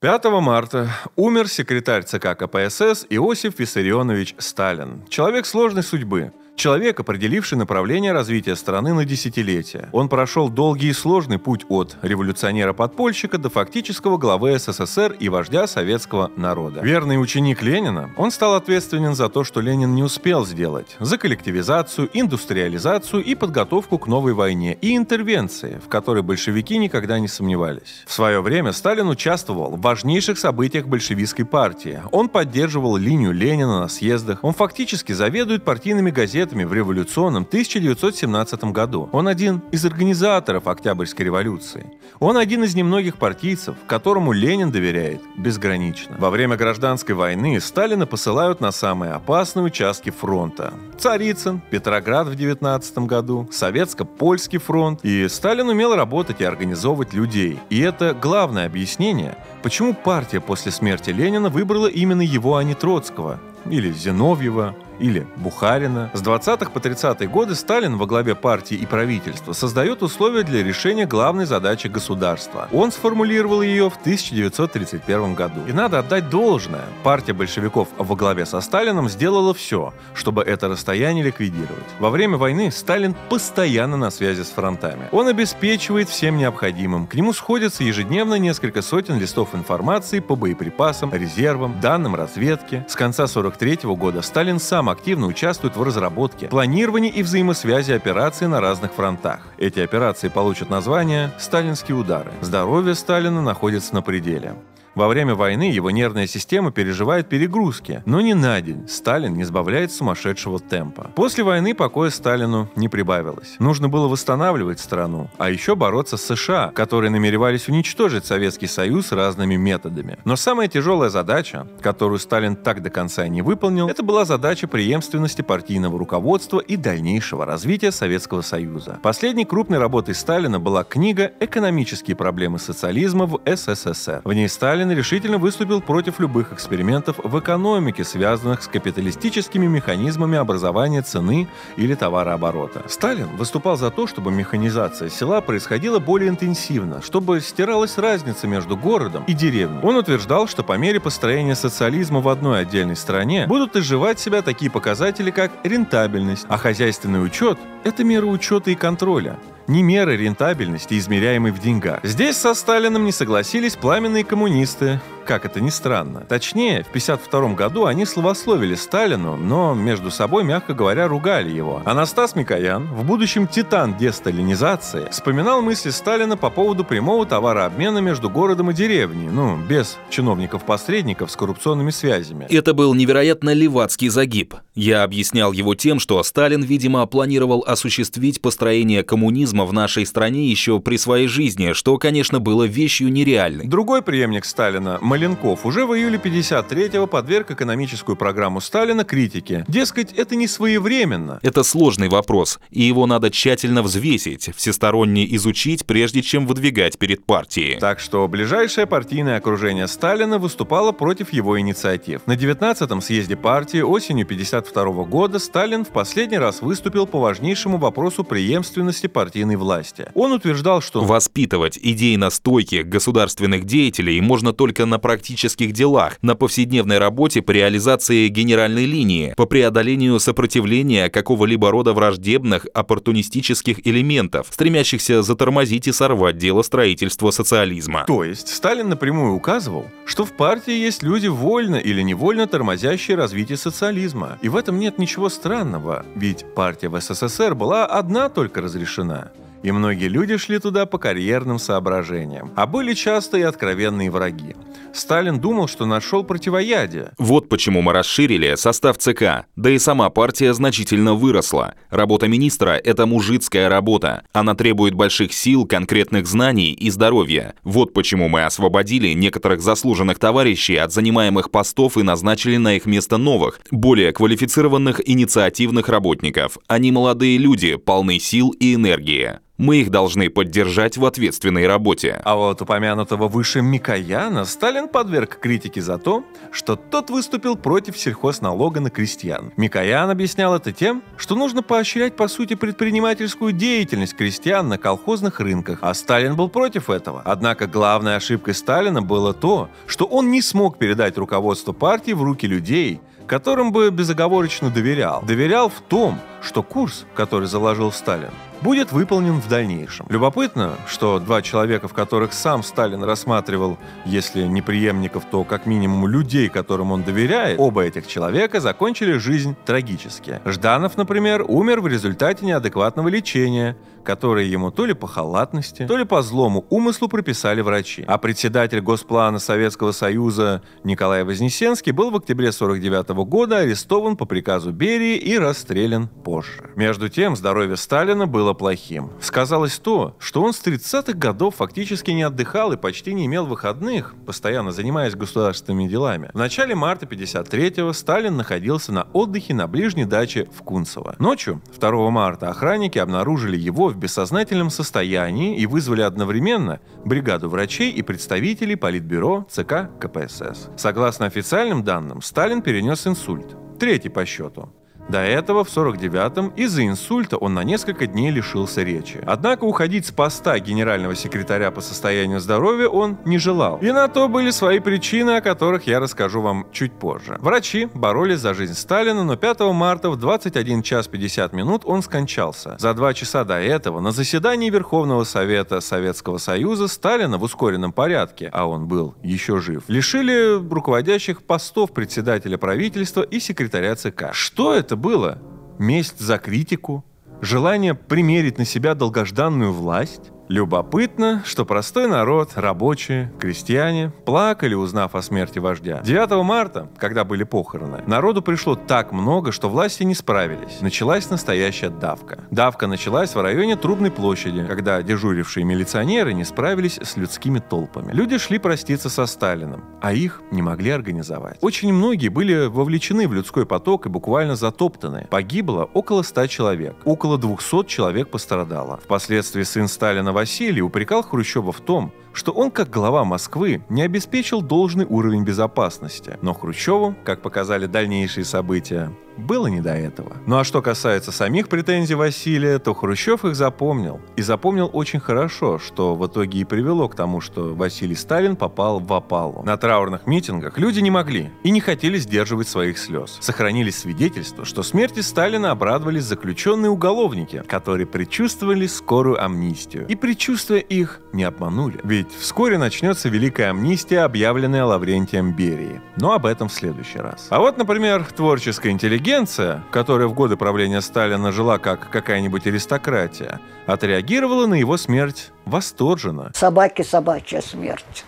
[0.00, 5.04] 5 марта умер секретарь ЦК КПСС Иосиф Виссарионович Сталин.
[5.10, 6.32] Человек сложной судьбы.
[6.54, 9.88] Человек, определивший направление развития страны на десятилетия.
[9.90, 16.30] Он прошел долгий и сложный путь от революционера-подпольщика до фактического главы СССР и вождя советского
[16.36, 16.80] народа.
[16.82, 20.96] Верный ученик Ленина, он стал ответственен за то, что Ленин не успел сделать.
[21.00, 27.28] За коллективизацию, индустриализацию и подготовку к новой войне и интервенции, в которой большевики никогда не
[27.28, 28.04] сомневались.
[28.06, 32.02] В свое время Сталин участвовал в важнейших событиях большевистской партии.
[32.12, 34.38] Он поддерживал линию Ленина на съездах.
[34.42, 39.08] Он фактически заведует партийными газетами Советами в революционном 1917 году.
[39.12, 41.86] Он один из организаторов Октябрьской революции.
[42.20, 46.16] Он один из немногих партийцев, которому Ленин доверяет безгранично.
[46.18, 50.74] Во время гражданской войны Сталина посылают на самые опасные участки фронта.
[50.98, 55.00] Царицын, Петроград в 19 году, Советско-Польский фронт.
[55.02, 57.58] И Сталин умел работать и организовывать людей.
[57.70, 63.40] И это главное объяснение, почему партия после смерти Ленина выбрала именно его, а не Троцкого.
[63.66, 66.10] Или Зиновьева, или Бухарина.
[66.14, 71.06] С 20-х по 30-е годы Сталин во главе партии и правительства создает условия для решения
[71.06, 72.68] главной задачи государства.
[72.72, 75.60] Он сформулировал ее в 1931 году.
[75.66, 76.84] И надо отдать должное.
[77.02, 81.82] Партия большевиков во главе со Сталином сделала все, чтобы это расстояние ликвидировать.
[81.98, 85.08] Во время войны Сталин постоянно на связи с фронтами.
[85.10, 87.06] Он обеспечивает всем необходимым.
[87.06, 92.84] К нему сходятся ежедневно несколько сотен листов информации по боеприпасам, резервам, данным разведки.
[92.88, 98.60] С конца 43 года Сталин сам активно участвует в разработке, планировании и взаимосвязи операций на
[98.60, 99.40] разных фронтах.
[99.58, 102.32] Эти операции получат название «Сталинские удары».
[102.40, 104.54] Здоровье Сталина находится на пределе.
[104.94, 109.90] Во время войны его нервная система переживает перегрузки, но ни на день Сталин не сбавляет
[109.90, 111.10] сумасшедшего темпа.
[111.14, 113.56] После войны покоя Сталину не прибавилось.
[113.58, 119.56] Нужно было восстанавливать страну, а еще бороться с США, которые намеревались уничтожить Советский Союз разными
[119.56, 120.18] методами.
[120.26, 124.68] Но самая тяжелая задача, которую Сталин так до конца и не выполнил, это была задача
[124.68, 128.98] преемственности партийного руководства и дальнейшего развития Советского Союза.
[129.02, 134.20] Последней крупной работой Сталина была книга «Экономические проблемы социализма в СССР».
[134.24, 140.36] В ней Сталин Сталин решительно выступил против любых экспериментов в экономике, связанных с капиталистическими механизмами
[140.36, 142.82] образования цены или товарооборота.
[142.88, 149.22] Сталин выступал за то, чтобы механизация села происходила более интенсивно, чтобы стиралась разница между городом
[149.28, 149.78] и деревней.
[149.84, 154.68] Он утверждал, что по мере построения социализма в одной отдельной стране будут изживать себя такие
[154.68, 161.52] показатели, как рентабельность, а хозяйственный учет– это мера учета и контроля не меры рентабельности, измеряемой
[161.52, 162.00] в деньгах.
[162.02, 166.26] Здесь со Сталином не согласились пламенные коммунисты, как это ни странно.
[166.28, 171.82] Точнее, в 1952 году они словословили Сталину, но между собой, мягко говоря, ругали его.
[171.84, 178.70] Анастас Микоян, в будущем титан десталинизации, вспоминал мысли Сталина по поводу прямого товарообмена между городом
[178.70, 182.46] и деревней, ну, без чиновников-посредников с коррупционными связями.
[182.50, 184.54] Это был невероятно левацкий загиб.
[184.74, 190.80] Я объяснял его тем, что Сталин, видимо, планировал осуществить построение коммунизма в нашей стране еще
[190.80, 193.66] при своей жизни, что, конечно, было вещью нереальной.
[193.66, 199.62] Другой преемник Сталина, Маленков уже в июле 53-го подверг экономическую программу Сталина критике.
[199.68, 201.38] Дескать, это не своевременно.
[201.42, 207.78] Это сложный вопрос, и его надо тщательно взвесить, всесторонне изучить, прежде чем выдвигать перед партией.
[207.78, 212.22] Так что ближайшее партийное окружение Сталина выступало против его инициатив.
[212.24, 217.76] На 19-м съезде партии осенью 53 1952 года Сталин в последний раз выступил по важнейшему
[217.76, 220.08] вопросу преемственности партийной власти.
[220.14, 226.96] Он утверждал, что Воспитывать идейно стойких государственных деятелей можно только на практических делах, на повседневной
[226.96, 235.88] работе по реализации генеральной линии, по преодолению сопротивления какого-либо рода враждебных, оппортунистических элементов, стремящихся затормозить
[235.88, 238.04] и сорвать дело строительства социализма.
[238.06, 243.58] То есть Сталин напрямую указывал, что в партии есть люди вольно или невольно тормозящие развитие
[243.58, 244.38] социализма.
[244.40, 249.32] И в этом нет ничего странного, ведь партия в СССР была одна только разрешена.
[249.62, 252.50] И многие люди шли туда по карьерным соображениям.
[252.56, 254.56] А были часто и откровенные враги.
[254.94, 257.12] Сталин думал, что нашел противоядие.
[257.18, 259.46] Вот почему мы расширили состав ЦК.
[259.56, 261.74] Да и сама партия значительно выросла.
[261.90, 264.24] Работа министра– это мужицкая работа.
[264.32, 267.54] Она требует больших сил, конкретных знаний и здоровья.
[267.62, 273.16] Вот почему мы освободили некоторых заслуженных товарищей от занимаемых постов и назначили на их место
[273.16, 276.58] новых, более квалифицированных инициативных работников.
[276.68, 279.38] Они молодые люди, полны сил и энергии.
[279.58, 282.20] Мы их должны поддержать в ответственной работе.
[282.24, 288.80] А вот упомянутого выше Микояна Сталин подверг критике за то, что тот выступил против сельхозналога
[288.80, 289.52] на крестьян.
[289.56, 295.78] Микоян объяснял это тем, что нужно поощрять по сути предпринимательскую деятельность крестьян на колхозных рынках,
[295.82, 297.22] а Сталин был против этого.
[297.24, 302.46] Однако главной ошибкой Сталина было то, что он не смог передать руководство партии в руки
[302.46, 305.22] людей, которым бы безоговорочно доверял.
[305.22, 308.30] Доверял в том, что курс, который заложил Сталин,
[308.62, 310.06] будет выполнен в дальнейшем.
[310.08, 316.06] Любопытно, что два человека, в которых сам Сталин рассматривал, если не преемников, то как минимум
[316.06, 320.40] людей, которым он доверяет, оба этих человека закончили жизнь трагически.
[320.44, 326.04] Жданов, например, умер в результате неадекватного лечения, которое ему то ли по халатности, то ли
[326.04, 328.04] по злому умыслу прописали врачи.
[328.06, 334.72] А председатель Госплана Советского Союза Николай Вознесенский был в октябре 49 года арестован по приказу
[334.72, 336.70] Берии и расстрелян позже.
[336.76, 339.10] Между тем, здоровье Сталина было плохим.
[339.20, 344.14] Сказалось то, что он с 30-х годов фактически не отдыхал и почти не имел выходных,
[344.26, 346.30] постоянно занимаясь государственными делами.
[346.32, 351.16] В начале марта 53-го Сталин находился на отдыхе на ближней даче в Кунцево.
[351.18, 358.02] Ночью, 2 марта, охранники обнаружили его в бессознательном состоянии и вызвали одновременно бригаду врачей и
[358.02, 360.70] представителей Политбюро ЦК КПСС.
[360.76, 364.72] Согласно официальным данным, Сталин перенес инсульт, третий по счету.
[365.08, 369.22] До этого, в 49-м, из-за инсульта он на несколько дней лишился речи.
[369.26, 373.78] Однако уходить с поста генерального секретаря по состоянию здоровья он не желал.
[373.78, 377.36] И на то были свои причины, о которых я расскажу вам чуть позже.
[377.40, 382.76] Врачи боролись за жизнь Сталина, но 5 марта в 21 час 50 минут он скончался.
[382.78, 388.48] За два часа до этого на заседании Верховного Совета Советского Союза Сталина в ускоренном порядке,
[388.52, 394.32] а он был еще жив, лишили руководящих постов председателя правительства и секретаря ЦК.
[394.32, 395.38] Что это было?
[395.78, 397.02] Месть за критику?
[397.40, 400.31] Желание примерить на себя долгожданную власть?
[400.52, 406.02] Любопытно, что простой народ, рабочие, крестьяне, плакали, узнав о смерти вождя.
[406.04, 410.82] 9 марта, когда были похороны, народу пришло так много, что власти не справились.
[410.82, 412.40] Началась настоящая давка.
[412.50, 418.12] Давка началась в районе Трубной площади, когда дежурившие милиционеры не справились с людскими толпами.
[418.12, 421.56] Люди шли проститься со Сталиным, а их не могли организовать.
[421.62, 425.28] Очень многие были вовлечены в людской поток и буквально затоптаны.
[425.30, 426.96] Погибло около 100 человек.
[427.06, 428.98] Около 200 человек пострадало.
[428.98, 434.62] Впоследствии сын Сталина Василий упрекал Хрущева в том, что он, как глава Москвы, не обеспечил
[434.62, 436.38] должный уровень безопасности.
[436.42, 440.36] Но Хрущеву, как показали дальнейшие события, было не до этого.
[440.46, 444.20] Ну а что касается самих претензий Василия, то Хрущев их запомнил.
[444.36, 449.00] И запомнил очень хорошо, что в итоге и привело к тому, что Василий Сталин попал
[449.00, 449.62] в опалу.
[449.64, 453.38] На траурных митингах люди не могли и не хотели сдерживать своих слез.
[453.40, 460.06] Сохранились свидетельства, что смерти Сталина обрадовались заключенные уголовники, которые предчувствовали скорую амнистию.
[460.08, 462.00] И предчувствия их не обманули.
[462.04, 466.00] Ведь вскоре начнется Великая амнистия, объявленная Лаврентием Берии.
[466.16, 467.46] Но об этом в следующий раз.
[467.50, 474.66] А вот, например, творческая интеллигенция, которая в годы правления Сталина жила как какая-нибудь аристократия, отреагировала
[474.66, 476.50] на его смерть восторженно.
[476.54, 478.24] Собаки собачья смерть.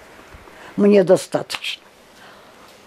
[0.76, 1.82] Мне достаточно.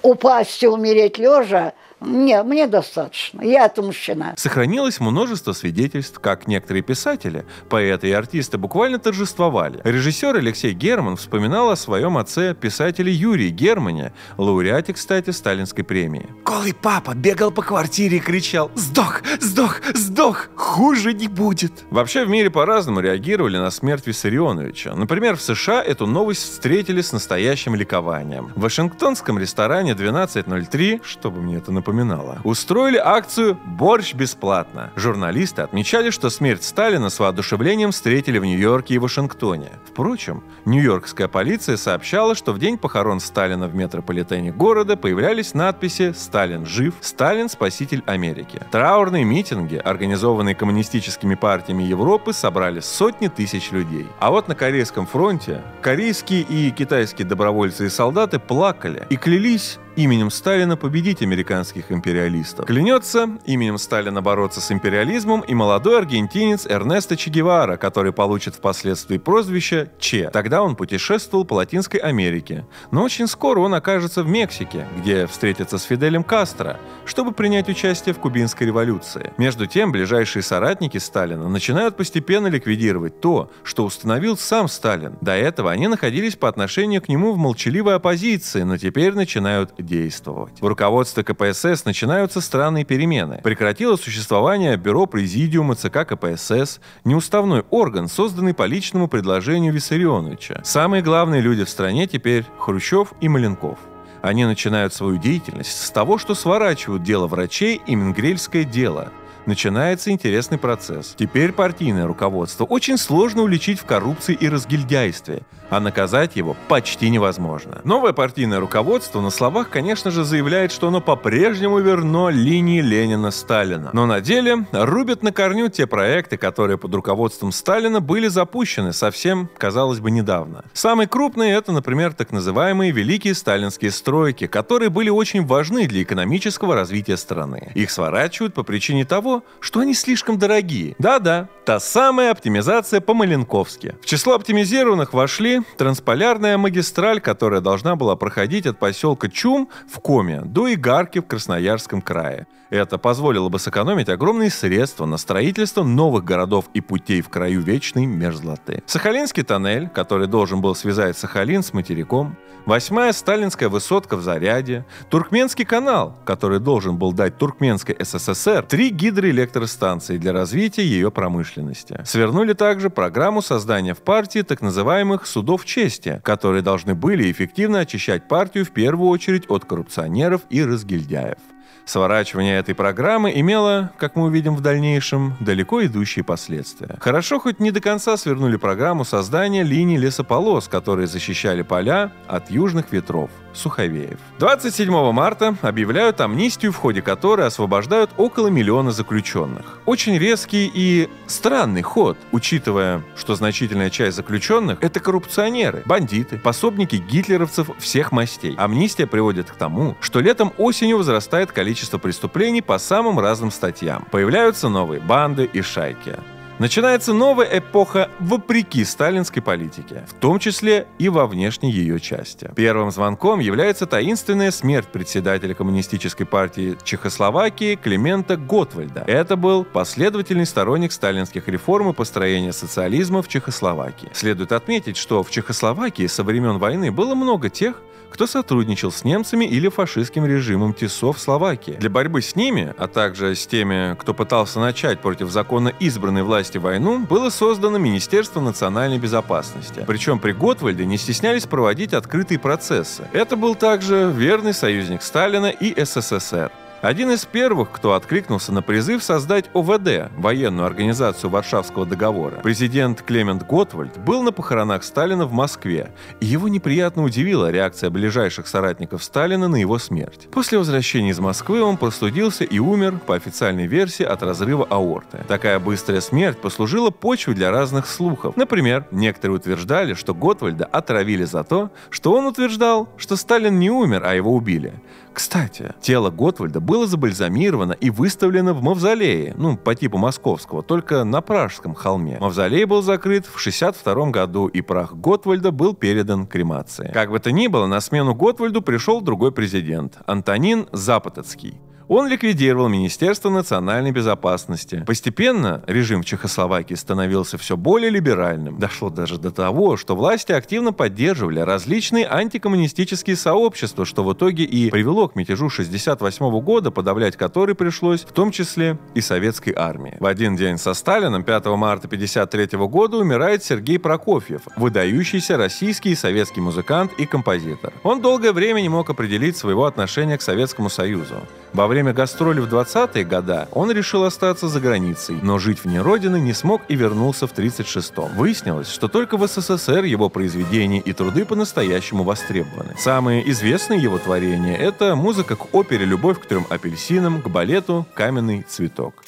[0.01, 3.41] Упасть и умереть лежа мне, мне достаточно.
[3.41, 4.35] Я отмщена.
[4.37, 9.81] Сохранилось множество свидетельств, как некоторые писатели, поэты и артисты буквально торжествовали.
[9.83, 16.27] Режиссер Алексей Герман вспоминал о своем отце, писателе Юрии Германе, лауреате, кстати, сталинской премии.
[16.45, 19.21] «Голый папа бегал по квартире и кричал «Сдох!
[19.39, 19.81] Сдох!
[19.95, 20.49] Сдох!
[20.55, 24.93] Хуже не будет!» Вообще в мире по-разному реагировали на смерть Виссарионовича.
[24.93, 28.51] Например, в США эту новость встретили с настоящим ликованием.
[28.55, 34.91] В Вашингтонском ресторане Казани 1203, чтобы мне это напоминало, устроили акцию «Борщ бесплатно».
[34.95, 39.71] Журналисты отмечали, что смерть Сталина с воодушевлением встретили в Нью-Йорке и Вашингтоне.
[39.85, 46.65] Впрочем, нью-йоркская полиция сообщала, что в день похорон Сталина в метрополитене города появлялись надписи «Сталин
[46.65, 48.61] жив», «Сталин– спаситель Америки».
[48.71, 54.07] Траурные митинги, организованные коммунистическими партиями Европы, собрали сотни тысяч людей.
[54.19, 60.29] А вот на Корейском фронте корейские и китайские добровольцы и солдаты плакали и клялись именем
[60.29, 62.65] Сталина победить американских империалистов.
[62.67, 69.17] Клянется именем Сталина бороться с империализмом и молодой аргентинец Эрнесто Че Гевара, который получит впоследствии
[69.17, 70.29] прозвище Че.
[70.31, 72.65] Тогда он путешествовал по Латинской Америке.
[72.91, 78.13] Но очень скоро он окажется в Мексике, где встретится с Фиделем Кастро, чтобы принять участие
[78.13, 79.33] в Кубинской революции.
[79.37, 85.17] Между тем, ближайшие соратники Сталина начинают постепенно ликвидировать то, что установил сам Сталин.
[85.21, 90.61] До этого они находились по отношению к нему в молчаливой оппозиции, но теперь начинают действовать.
[90.61, 93.39] В руководстве КПСС начинаются странные перемены.
[93.43, 100.61] Прекратило существование Бюро Президиума ЦК КПСС, неуставной орган, созданный по личному предложению Виссарионовича.
[100.63, 103.79] Самые главные люди в стране теперь Хрущев и Маленков.
[104.21, 109.11] Они начинают свою деятельность с того, что сворачивают дело врачей и Менгрельское дело–
[109.47, 111.15] начинается интересный процесс.
[111.17, 117.81] Теперь партийное руководство очень сложно уличить в коррупции и разгильдяйстве, а наказать его почти невозможно.
[117.83, 123.89] Новое партийное руководство на словах, конечно же, заявляет, что оно по-прежнему верно линии Ленина-Сталина.
[123.93, 129.49] Но на деле рубят на корню те проекты, которые под руководством Сталина были запущены совсем,
[129.57, 130.65] казалось бы, недавно.
[130.73, 136.75] Самый крупный это, например, так называемые великие сталинские стройки, которые были очень важны для экономического
[136.75, 137.71] развития страны.
[137.75, 140.95] Их сворачивают по причине того, что они слишком дорогие.
[140.99, 143.95] Да-да, та самая оптимизация по-маленковски.
[144.01, 150.41] В число оптимизированных вошли трансполярная магистраль, которая должна была проходить от поселка Чум в Коме
[150.41, 152.47] до Игарки в Красноярском крае.
[152.69, 158.05] Это позволило бы сэкономить огромные средства на строительство новых городов и путей в краю вечной
[158.05, 158.83] мерзлоты.
[158.85, 162.35] Сахалинский тоннель, который должен был связать Сахалин с материком,
[162.65, 170.17] восьмая сталинская высотка в Заряде, Туркменский канал, который должен был дать Туркменской СССР три гидроэлектростанции
[170.17, 172.01] для развития ее промышленности.
[172.05, 178.27] Свернули также программу создания в партии так называемых судов чести, которые должны были эффективно очищать
[178.27, 181.39] партию в первую очередь от коррупционеров и разгильдяев.
[181.87, 186.97] Сворачивание этой программы имело, как мы увидим в дальнейшем, далеко идущие последствия.
[186.99, 192.91] Хорошо, хоть не до конца свернули программу создания линий лесополос, которые защищали поля от южных
[192.91, 193.29] ветров.
[193.53, 194.19] Суховеев.
[194.37, 199.79] 27 марта объявляют амнистию, в ходе которой освобождают около миллиона заключенных.
[199.87, 207.71] Очень резкий и странный ход, учитывая, что значительная часть заключенных– это коррупционеры, бандиты, пособники гитлеровцев
[207.79, 208.53] всех мастей.
[208.57, 214.07] Амнистия приводит к тому, что летом-осенью возрастает количество преступлений по самым разным статьям.
[214.11, 216.15] Появляются новые банды и шайки.
[216.59, 222.49] Начинается новая эпоха вопреки сталинской политике, в том числе и во внешней ее части.
[222.55, 229.03] Первым звонком является таинственная смерть председателя Коммунистической партии Чехословакии Климента Готвальда.
[229.05, 234.09] Это был последовательный сторонник сталинских реформ и построения социализма в Чехословакии.
[234.13, 237.83] Следует отметить, что в Чехословакии со времен войны было много тех,
[238.17, 241.73] кто сотрудничал с немцами или фашистским режимом ТИСО в Словакии.
[241.73, 246.57] Для борьбы с ними, а также с теми, кто пытался начать против закона избранной власти
[246.57, 249.83] войну, было создано Министерство национальной безопасности.
[249.85, 253.07] Причем при Готвальде не стеснялись проводить открытые процессы.
[253.13, 256.51] Это был также верный союзник Сталина и СССР.
[256.81, 263.47] Один из первых, кто откликнулся на призыв создать ОВД, военную организацию Варшавского договора, президент Клемент
[263.47, 269.47] Готвальд, был на похоронах Сталина в Москве, и его неприятно удивила реакция ближайших соратников Сталина
[269.47, 270.27] на его смерть.
[270.31, 275.25] После возвращения из Москвы он простудился и умер, по официальной версии, от разрыва аорты.
[275.27, 278.37] Такая быстрая смерть послужила почвой для разных слухов.
[278.37, 284.03] Например, некоторые утверждали, что Готвальда отравили за то, что он утверждал, что Сталин не умер,
[284.05, 284.75] а его убили.
[285.17, 291.21] Кстати, тело Готвальда было забальзамировано и выставлено в мавзолее, ну, по типу московского, только на
[291.21, 292.19] Пражском холме.
[292.19, 296.91] Мавзолей был закрыт в 62 году, и прах Готвальда был передан кремации.
[296.93, 301.59] Как бы то ни было, на смену Готвальду пришел другой президент, Антонин Запотецкий.
[301.89, 304.83] Он ликвидировал Министерство национальной безопасности.
[304.85, 308.59] Постепенно режим в Чехословакии становился все более либеральным.
[308.59, 314.69] Дошло даже до того, что власти активно поддерживали различные антикоммунистические сообщества, что в итоге и
[314.69, 319.95] привело к мятежу 68 года, подавлять который пришлось в том числе и советской армии.
[320.01, 325.95] В один день со Сталином, 5 марта 1953 года, умирает Сергей Прокофьев, выдающийся российский и
[325.95, 327.71] советский музыкант и композитор.
[327.83, 331.15] Он долгое время не мог определить своего отношения к Советскому Союзу.
[331.53, 336.19] Во время гастролей в 20-е годы он решил остаться за границей, но жить вне родины
[336.19, 338.15] не смог и вернулся в 1936-м.
[338.15, 342.75] Выяснилось, что только в СССР его произведения и труды по-настоящему востребованы.
[342.77, 348.45] Самые известные его творения— это музыка к опере «Любовь к трем апельсинам», к балету «Каменный
[348.47, 349.03] цветок».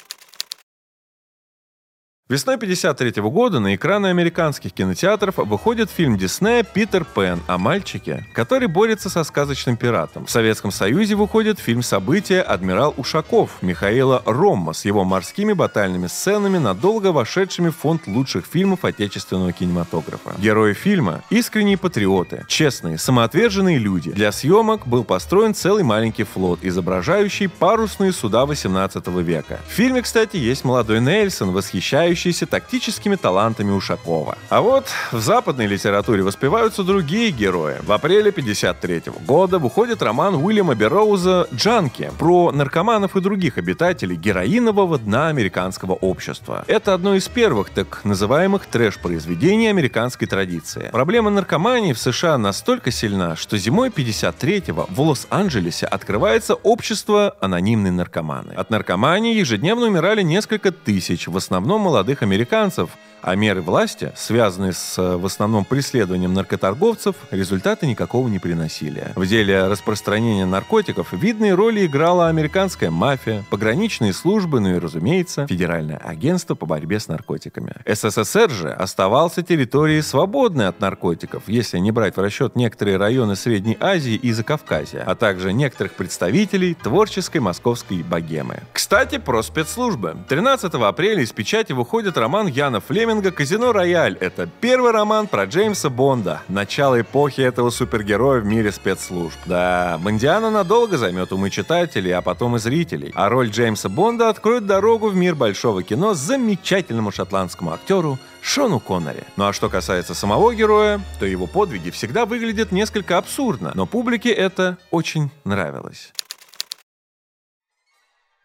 [2.31, 8.67] Весной 1953 года на экраны американских кинотеатров выходит фильм Диснея «Питер Пен» о мальчике, который
[8.67, 10.27] борется со сказочным пиратом.
[10.27, 12.43] В Советском Союзе выходит фильм «События.
[12.43, 18.85] Адмирал Ушаков» Михаила Ромма с его морскими батальными сценами, надолго вошедшими в фонд лучших фильмов
[18.85, 20.35] отечественного кинематографа.
[20.37, 24.11] Герои фильма— искренние патриоты, честные, самоотверженные люди.
[24.11, 29.59] Для съемок был построен целый маленький флот, изображающий парусные суда 18 века.
[29.67, 34.37] В фильме, кстати, есть молодой Нельсон, восхищающий выдающийся тактическими талантами Ушакова.
[34.49, 37.77] А вот в западной литературе воспеваются другие герои.
[37.85, 44.97] В апреле 1953 года выходит роман Уильяма Берроуза «Джанки» про наркоманов и других обитателей героинового
[44.99, 46.63] дна американского общества.
[46.67, 50.89] Это одно из первых так называемых трэш-произведений американской традиции.
[50.91, 58.53] Проблема наркомании в США настолько сильна, что зимой 53-го в Лос-Анджелесе открывается общество анонимной наркоманы.
[58.53, 62.89] От наркомании ежедневно умирали несколько тысяч, в основном молодых молодых американцев,
[63.21, 69.11] а меры власти, связанные с э, в основном преследованием наркоторговцев, результата никакого не приносили.
[69.15, 75.97] В деле распространения наркотиков видные роли играла американская мафия, пограничные службы, ну и, разумеется, Федеральное
[75.97, 77.75] агентство по борьбе с наркотиками.
[77.85, 83.77] СССР же оставался территорией свободной от наркотиков, если не брать в расчет некоторые районы Средней
[83.79, 88.61] Азии и Закавказья, а также некоторых представителей творческой московской богемы.
[88.73, 90.17] Кстати, про спецслужбы.
[90.27, 95.45] 13 апреля из печати выходит роман Яна Флеминга Флеминга «Казино Рояль»— это первый роман про
[95.45, 99.35] Джеймса Бонда, начало эпохи этого супергероя в мире спецслужб.
[99.47, 103.11] Да, Бондиана надолго займет умы читателей, а потом и зрителей.
[103.15, 109.23] А роль Джеймса Бонда откроет дорогу в мир большого кино замечательному шотландскому актеру Шону Коннери.
[109.37, 114.29] Ну а что касается самого героя, то его подвиги всегда выглядят несколько абсурдно, но публике
[114.29, 116.13] это очень нравилось.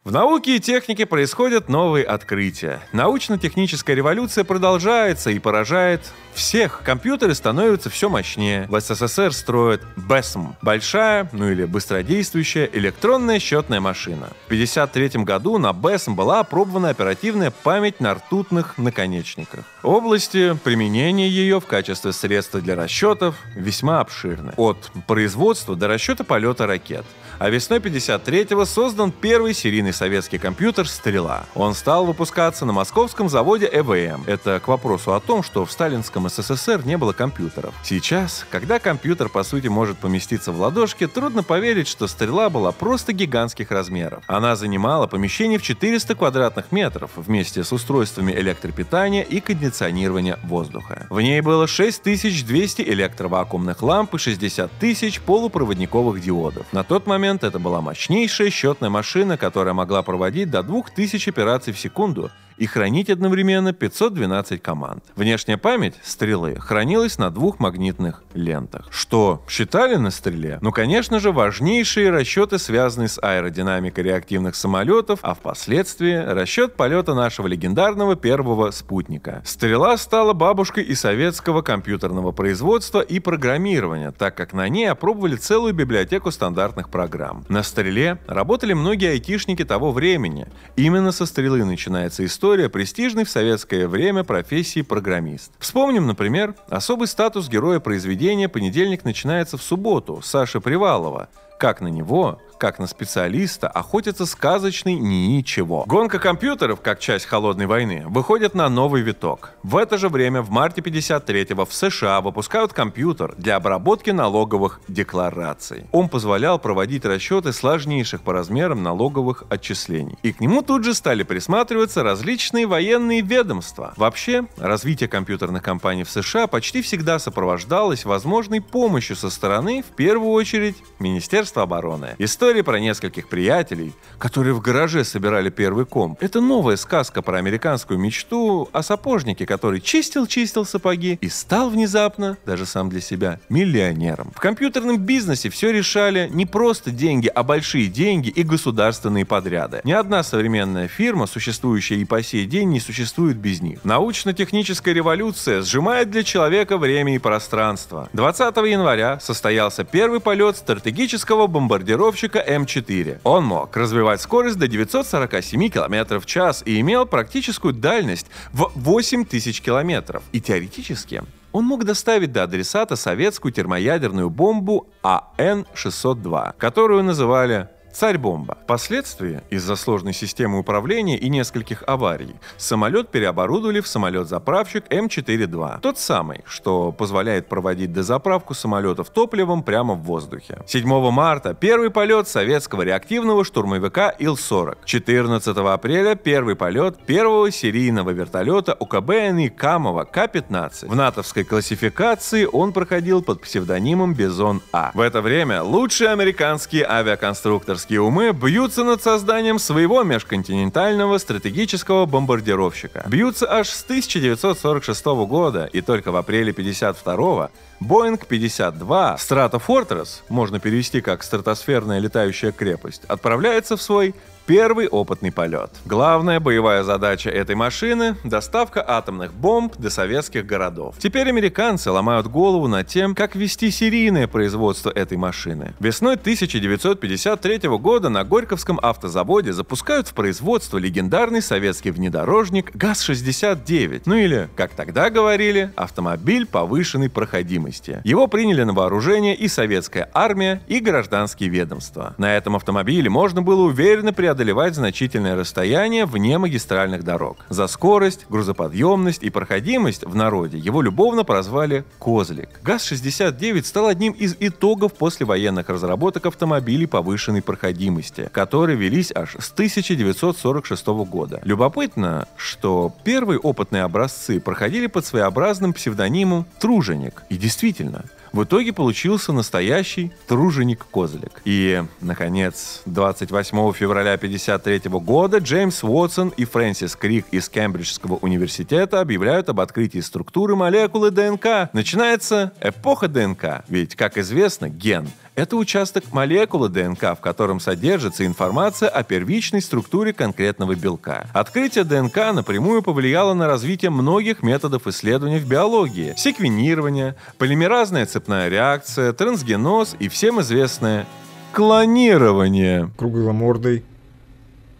[0.05, 2.83] В науке и технике происходят новые открытия.
[2.93, 6.03] Научно-техническая революция продолжается и поражает
[6.35, 6.83] всех.
[6.85, 8.67] Компьютеры становятся все мощнее.
[8.69, 14.29] В СССР строят BESM– большая, ну или быстродействующая электронная счетная машина.
[14.43, 19.65] В 1953 году на BESM была опробована оперативная память на ртутных наконечниках.
[19.83, 24.53] Области применения ее в качестве средства для расчетов весьма обширны.
[24.59, 27.07] От производства до расчета полета ракет.
[27.39, 31.47] А весной 53-го создан первый серийный советский компьютер «Стрела».
[31.55, 34.25] Он стал выпускаться на московском заводе ЭВМ.
[34.27, 37.75] Это к вопросу о том, что в сталинском СССР не было компьютеров.
[37.83, 43.13] Сейчас, когда компьютер по сути может поместиться в ладошке, трудно поверить, что «Стрела» была просто
[43.13, 44.25] гигантских размеров.
[44.27, 51.07] Она занимала помещение в 400 квадратных метров вместе с устройствами электропитания и кондиционирования воздуха.
[51.11, 56.67] В ней было 6200 электровакуумных ламп и 60 тысяч полупроводниковых диодов.
[56.73, 61.79] На тот момент это была мощнейшая счетная машина, которая могла проводить до 2000 операций в
[61.79, 65.05] секунду и хранить одновременно 512 команд.
[65.17, 68.87] Внешняя память стрелы хранилась на двух магнитных лентах.
[68.91, 70.59] Что считали на стреле?
[70.61, 77.47] Ну, конечно же, важнейшие расчеты, связанные с аэродинамикой реактивных самолетов, а впоследствии расчет полета нашего
[77.47, 79.43] легендарного первого спутника.
[79.45, 85.75] Стрела стала бабушкой и советского компьютерного производства и программирования, так как на ней опробовали целую
[85.75, 87.45] библиотеку стандартных программ.
[87.49, 90.47] На стреле работали многие айтишники того времени.
[90.77, 95.51] Именно со стрелы начинается история престижной в советское время профессии программист.
[95.59, 102.41] Вспомним, например, особый статус героя произведения «Понедельник начинается в субботу» Саши Привалова, как на него
[102.65, 105.85] как на специалиста, охотится сказочный ничего.
[105.87, 109.53] Гонка компьютеров, как часть холодной войны, выходит на новый виток.
[109.63, 115.85] В это же время, в марте 53-го в США выпускают компьютер для обработки налоговых деклараций.
[115.93, 120.17] Он позволял проводить расчеты сложнейших по размерам налоговых отчислений.
[120.23, 123.93] И к нему тут же стали присматриваться различные военные ведомства.
[123.99, 130.31] Вообще, развитие компьютерных компаний в США почти всегда сопровождалось возможной помощью со стороны, в первую
[130.31, 132.15] очередь, Министерства обороны.
[132.19, 136.23] История про нескольких приятелей, которые в гараже собирали первый комп.
[136.23, 142.67] Это новая сказка про американскую мечту о сапожнике, который чистил-чистил сапоги и стал внезапно, даже
[142.67, 144.33] сам для себя, миллионером.
[144.35, 149.81] В компьютерном бизнесе все решали не просто деньги, а большие деньги и государственные подряды.
[149.85, 153.81] Ни одна современная фирма, существующая и по сей день, не существует без них.
[153.85, 158.09] Научно-техническая революция сжимает для человека время и пространство.
[158.13, 163.21] 20 января состоялся первый полет стратегического бомбардировщика М4.
[163.25, 169.61] Он мог развивать скорость до 947 км в час и имел практическую дальность в 8000
[169.61, 170.21] км.
[170.33, 171.23] И теоретически
[171.55, 178.59] он мог доставить до адресата советскую термоядерную бомбу АН-602, которую называли Царь-бомба.
[178.65, 185.81] Впоследствии, из-за сложной системы управления и нескольких аварий, самолет переоборудовали в самолет-заправщик М4-2.
[185.81, 190.59] Тот самый, что позволяет проводить дозаправку самолетов топливом прямо в воздухе.
[190.67, 194.79] 7 марта первый полет советского реактивного штурмовика Ил-40.
[194.85, 200.89] 14 апреля первый полет первого серийного вертолета УКБ Камова К-15.
[200.89, 204.91] В натовской классификации он проходил под псевдонимом Бизон-А.
[204.95, 213.05] В это время лучшие американские авиаконструкторские Американские умы бьются над созданием своего межконтинентального стратегического бомбардировщика.
[213.07, 220.61] Бьются аж с 1946 года, и только в апреле 52 Боинг 52 Strata Fortress, можно
[220.61, 224.15] перевести как стратосферная летающая крепость, отправляется в свой
[224.47, 225.71] Первый опытный полет.
[225.87, 230.97] Главная боевая задача этой машины– доставка атомных бомб до советских городов.
[230.99, 235.73] Теперь американцы ломают голову над тем, как вести серийное производство этой машины.
[235.81, 244.51] Весной 1953 года на Горьковском автозаводе запускают в производство легендарный советский внедорожник ГАЗ-69, ну или,
[244.57, 248.03] как тогда говорили, автомобиль повышенной проходимости.
[248.05, 252.15] Его приняли на вооружение и советская армия, и гражданские ведомства.
[252.19, 257.37] На этом автомобиле можно было уверенно преодолеть преодолевать значительное расстояние вне магистральных дорог.
[257.51, 262.49] За скорость, грузоподъемность и проходимость в народе его любовно прозвали «Козлик».
[262.65, 270.87] ГАЗ-69 стал одним из итогов послевоенных разработок автомобилей повышенной проходимости, которые велись аж с 1946
[271.07, 271.41] года.
[271.45, 277.23] Любопытно, что первые опытные образцы проходили под своеобразным псевдонимом «Труженик».
[277.29, 278.05] И действительно,
[278.35, 281.41] в итоге получился настоящий труженик-козлик.
[281.45, 289.49] И, наконец, 28 февраля 1953 года Джеймс Уотсон и Фрэнсис Крик из Кембриджского университета объявляют
[289.49, 291.71] об открытии структуры молекулы ДНК.
[291.73, 298.89] Начинается эпоха ДНК, ведь, как известно, ген— это участок молекулы ДНК, в котором содержится информация
[298.89, 301.29] о первичной структуре конкретного белка.
[301.33, 306.15] Открытие ДНК напрямую повлияло на развитие многих методов исследования в биологии.
[306.17, 311.07] Секвенирование, полимеразная цепная реакция, трансгеноз и всем известное
[311.53, 312.91] клонирование.
[312.97, 313.85] Кругломордый,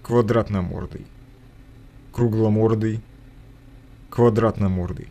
[0.03, 1.07] квадратномордый,
[2.13, 3.01] кругломордый,
[4.11, 5.09] квадратномордый.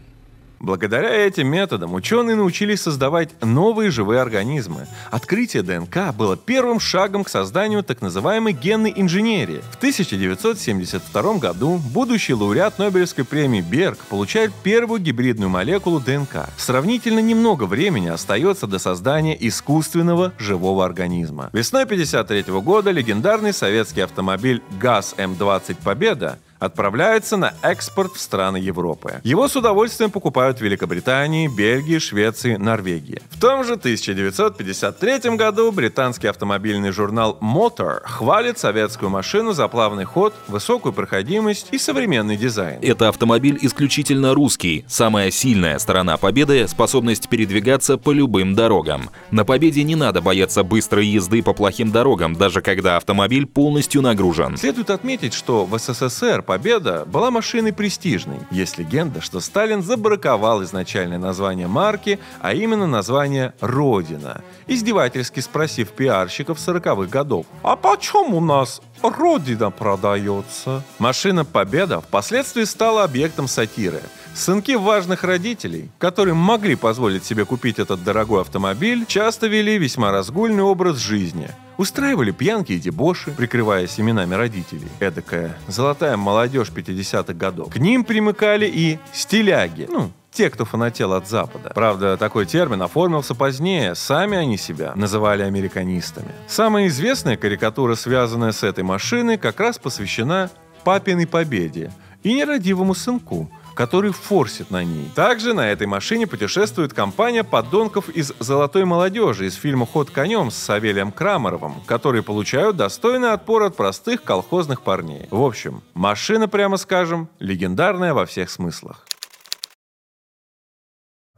[0.64, 4.88] Благодаря этим методам ученые научились создавать новые живые организмы.
[5.12, 9.62] Открытие ДНК было первым шагом к созданию так называемой генной инженерии.
[9.72, 16.48] В 1972 году будущий лауреат Нобелевской премии Берг получает первую гибридную молекулу ДНК.
[16.56, 21.50] Сравнительно немного времени остается до создания искусственного живого организма.
[21.52, 29.22] Весной 1953 года легендарный советский автомобиль ГАЗ-М20 «Победа» отправляется на экспорт в страны Европы.
[29.24, 33.22] Его с удовольствием покупают в Великобритании, Бельгии, Швеции, Норвегии.
[33.30, 40.34] В том же 1953 году британский автомобильный журнал Motor хвалит советскую машину за плавный ход,
[40.48, 42.80] высокую проходимость и современный дизайн.
[42.82, 44.86] Это автомобиль исключительно русский.
[44.88, 49.10] Самая сильная сторона Победы— способность передвигаться по любым дорогам.
[49.32, 54.58] На Победе не надо бояться быстрой езды по плохим дорогам, даже когда автомобиль полностью нагружен.
[54.58, 58.38] Следует отметить, что в СССР Победа была машиной престижной.
[58.52, 66.60] Есть легенда, что Сталин забраковал изначальное название марки, а именно название «Родина», издевательски спросив пиарщиков
[66.60, 74.04] 40-х годов, «А почему у нас Родина продается?» Машина «Победа» впоследствии стала объектом сатиры.
[74.34, 80.64] Сынки важных родителей, которые могли позволить себе купить этот дорогой автомобиль, часто вели весьма разгульный
[80.64, 84.88] образ жизни– Устраивали пьянки и дебоши, прикрываясь именами родителей.
[85.00, 87.74] Эдакая золотая молодежь 50-х годов.
[87.74, 91.72] К ним примыкали и стиляги, ну, те, кто фанател от Запада.
[91.74, 96.32] Правда, такой термин оформился позднее, сами они себя называли американистами.
[96.48, 100.50] Самая известная карикатура, связанная с этой машиной, как раз посвящена
[100.84, 101.92] папиной победе
[102.24, 105.10] и нерадивому сынку, который форсит на ней.
[105.16, 110.56] Также на этой машине путешествует компания подонков из «Золотой молодежи» из фильма «Ход конем» с
[110.56, 115.28] Савелием Крамаровым, которые получают достойный отпор от простых колхозных парней.
[115.32, 119.06] В общем, машина, прямо скажем, легендарная во всех смыслах.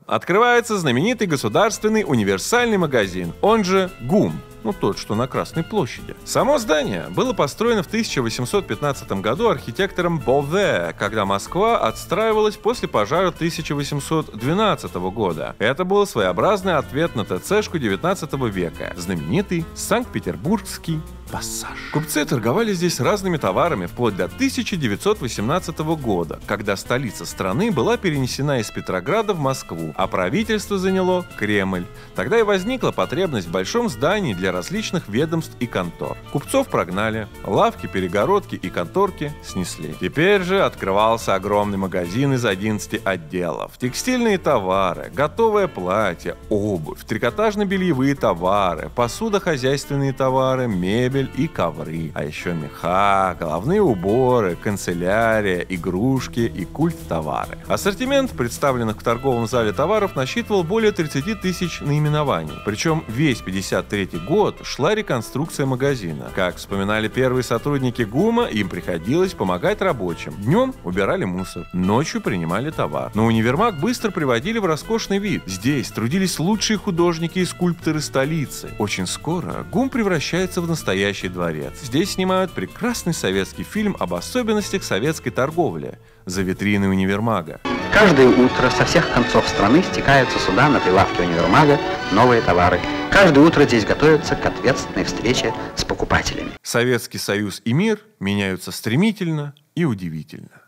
[0.06, 6.16] Открывается знаменитый государственный универсальный магазин, он же ГУМ, ну тот, что на Красной площади.
[6.26, 14.94] Само здание было построено в 1815 году архитектором Бове, когда Москва отстраивалась после пожара 1812
[14.96, 15.56] года.
[15.60, 21.00] Это был своеобразный ответ на ТЦшку 19 века, знаменитый Санкт-Петербургский
[21.36, 21.78] пассаж.
[21.92, 28.72] Купцы торговали здесь разными товарами вплоть до 1918 года, когда столица страны была перенесена из
[28.72, 31.84] Петрограда в Москву, а правительство заняло Кремль.
[32.16, 36.16] Тогда и возникла потребность в большом здании для различных ведомств и контор.
[36.32, 39.94] Купцов прогнали, лавки, перегородки и конторки снесли.
[40.00, 43.74] Теперь же открывался огромный магазин из 11 отделов.
[43.78, 52.12] Текстильные товары, готовое платье, обувь, трикотажно-бельевые товары, посудохозяйственные товары, мебель и ковры.
[52.14, 57.58] А еще меха, головные уборы, канцелярия, игрушки и культ товары.
[57.68, 62.54] Ассортимент представленных в торговом зале товаров насчитывал более 30 тысяч наименований.
[62.66, 66.32] Причем весь 53 год шла реконструкция магазина.
[66.36, 70.34] Как вспоминали первые сотрудники ГУМа, им приходилось помогать рабочим.
[70.40, 73.12] Днем убирали мусор, ночью принимали товар.
[73.14, 75.44] Но универмаг быстро приводили в роскошный вид.
[75.46, 78.72] Здесь трудились лучшие художники и скульпторы столицы.
[78.80, 81.74] Очень скоро ГУМ превращается в настоящий дворец.
[81.82, 87.62] Здесь снимают прекрасный советский фильм об особенностях советской торговли за витриной универмага.
[87.94, 91.80] Каждое утро со всех концов страны стекаются сюда на прилавке универмага
[92.12, 92.80] новые товары.
[93.12, 96.52] Каждое утро здесь готовятся к ответственной встрече с покупателями.
[96.62, 100.65] Советский Союз и мир меняются стремительно и удивительно.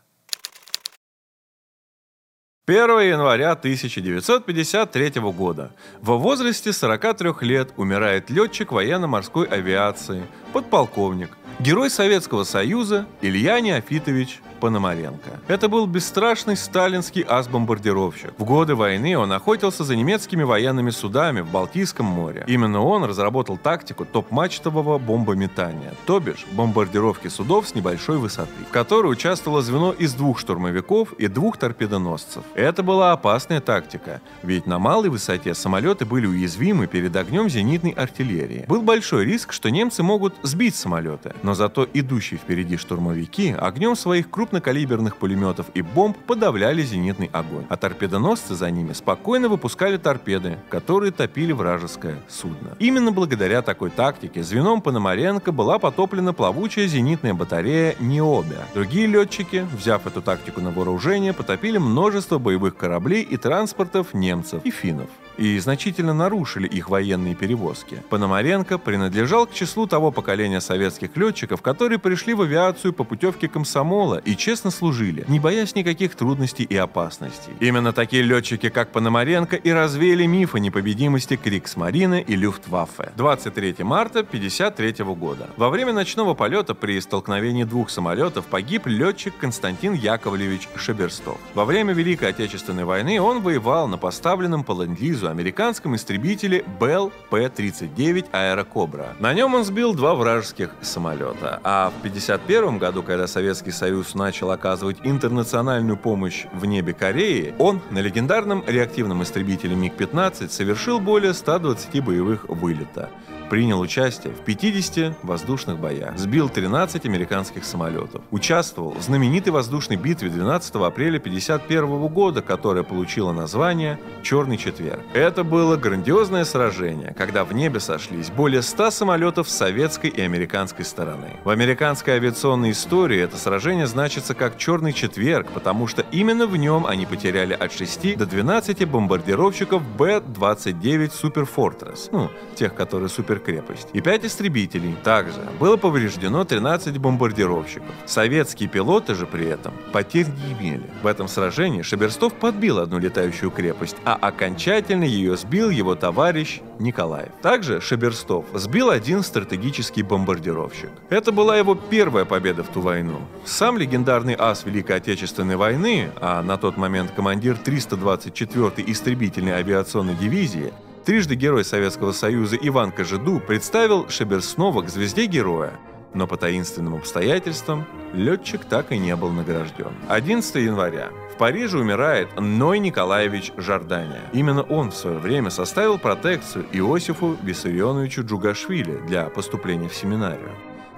[2.69, 5.71] 1 января 1953 года.
[6.01, 15.39] Во возрасте 43 лет умирает летчик военно-морской авиации, подполковник, герой Советского Союза Илья Неофитович Пономаренко.
[15.47, 18.33] Это был бесстрашный сталинский ас-бомбардировщик.
[18.37, 22.43] В годы войны он охотился за немецкими военными судами в Балтийском море.
[22.47, 29.11] Именно он разработал тактику топ-мачтового бомбометания, то бишь бомбардировки судов с небольшой высоты, в которой
[29.11, 32.43] участвовало звено из двух штурмовиков и двух торпедоносцев.
[32.55, 38.65] Это была опасная тактика, ведь на малой высоте самолеты были уязвимы перед огнем зенитной артиллерии.
[38.67, 44.29] Был большой риск, что немцы могут сбить самолеты, но зато идущие впереди штурмовики огнем своих
[44.29, 50.57] крупных крупнокалиберных пулеметов и бомб подавляли зенитный огонь, а торпедоносцы за ними спокойно выпускали торпеды,
[50.69, 52.75] которые топили вражеское судно.
[52.79, 58.65] Именно благодаря такой тактике звеном Пономаренко была потоплена плавучая зенитная батарея «Необя».
[58.73, 64.71] Другие летчики, взяв эту тактику на вооружение, потопили множество боевых кораблей и транспортов немцев и
[64.71, 68.03] финнов и значительно нарушили их военные перевозки.
[68.09, 74.21] Пономаренко принадлежал к числу того поколения советских летчиков, которые пришли в авиацию по путевке комсомола
[74.23, 77.53] и честно служили, не боясь никаких трудностей и опасностей.
[77.59, 83.11] Именно такие летчики, как Пономаренко, и развеяли миф о непобедимости Криксмарины и Люфтваффе.
[83.15, 85.49] 23 марта 1953 года.
[85.57, 91.37] Во время ночного полета при столкновении двух самолетов погиб летчик Константин Яковлевич Шаберстов.
[91.53, 94.97] Во время Великой Отечественной войны он воевал на поставленном по ленд
[95.29, 99.15] американском истребителе Bell P-39 Аэрокобра.
[99.19, 101.59] На нем он сбил два вражеских самолета.
[101.63, 107.81] А в 1951 году, когда Советский Союз начал оказывать интернациональную помощь в небе Кореи, он
[107.89, 113.09] на легендарном реактивном истребителе МиГ-15 совершил более 120 боевых вылета
[113.49, 120.29] принял участие в 50 воздушных боях, сбил 13 американских самолетов, участвовал в знаменитой воздушной битве
[120.29, 124.99] 12 апреля 1951 года, которая получила название «Черный четверг».
[125.13, 130.85] Это было грандиозное сражение, когда в небе сошлись более 100 самолетов с советской и американской
[130.85, 131.37] стороны.
[131.43, 136.85] В американской авиационной истории это сражение значится как «Черный четверг», потому что именно в нем
[136.85, 143.89] они потеряли от 6 до 12 бомбардировщиков Б-29 Super Fortress, ну, тех, которые супер суперкрепость,
[143.93, 144.95] и 5 истребителей.
[145.03, 147.89] Также было повреждено 13 бомбардировщиков.
[148.05, 150.83] Советские пилоты же при этом потерь не имели.
[151.03, 157.31] В этом сражении Шаберстов подбил одну летающую крепость, а окончательно ее сбил его товарищ Николаев.
[157.41, 160.89] Также Шаберстов сбил один стратегический бомбардировщик.
[161.09, 163.19] Это была его первая победа в ту войну.
[163.45, 170.73] Сам легендарный ас Великой Отечественной войны, а на тот момент командир 324-й истребительной авиационной дивизии,
[171.07, 175.71] Трижды Герой Советского Союза Иван Кожеду представил Шаберснова к звезде героя.
[176.13, 179.93] Но по таинственным обстоятельствам летчик так и не был награжден.
[180.09, 181.11] 11 января.
[181.33, 184.19] В Париже умирает Ной Николаевич Жордания.
[184.33, 190.51] Именно он в свое время составил протекцию Иосифу Виссарионовичу Джугашвили для поступления в семинарию.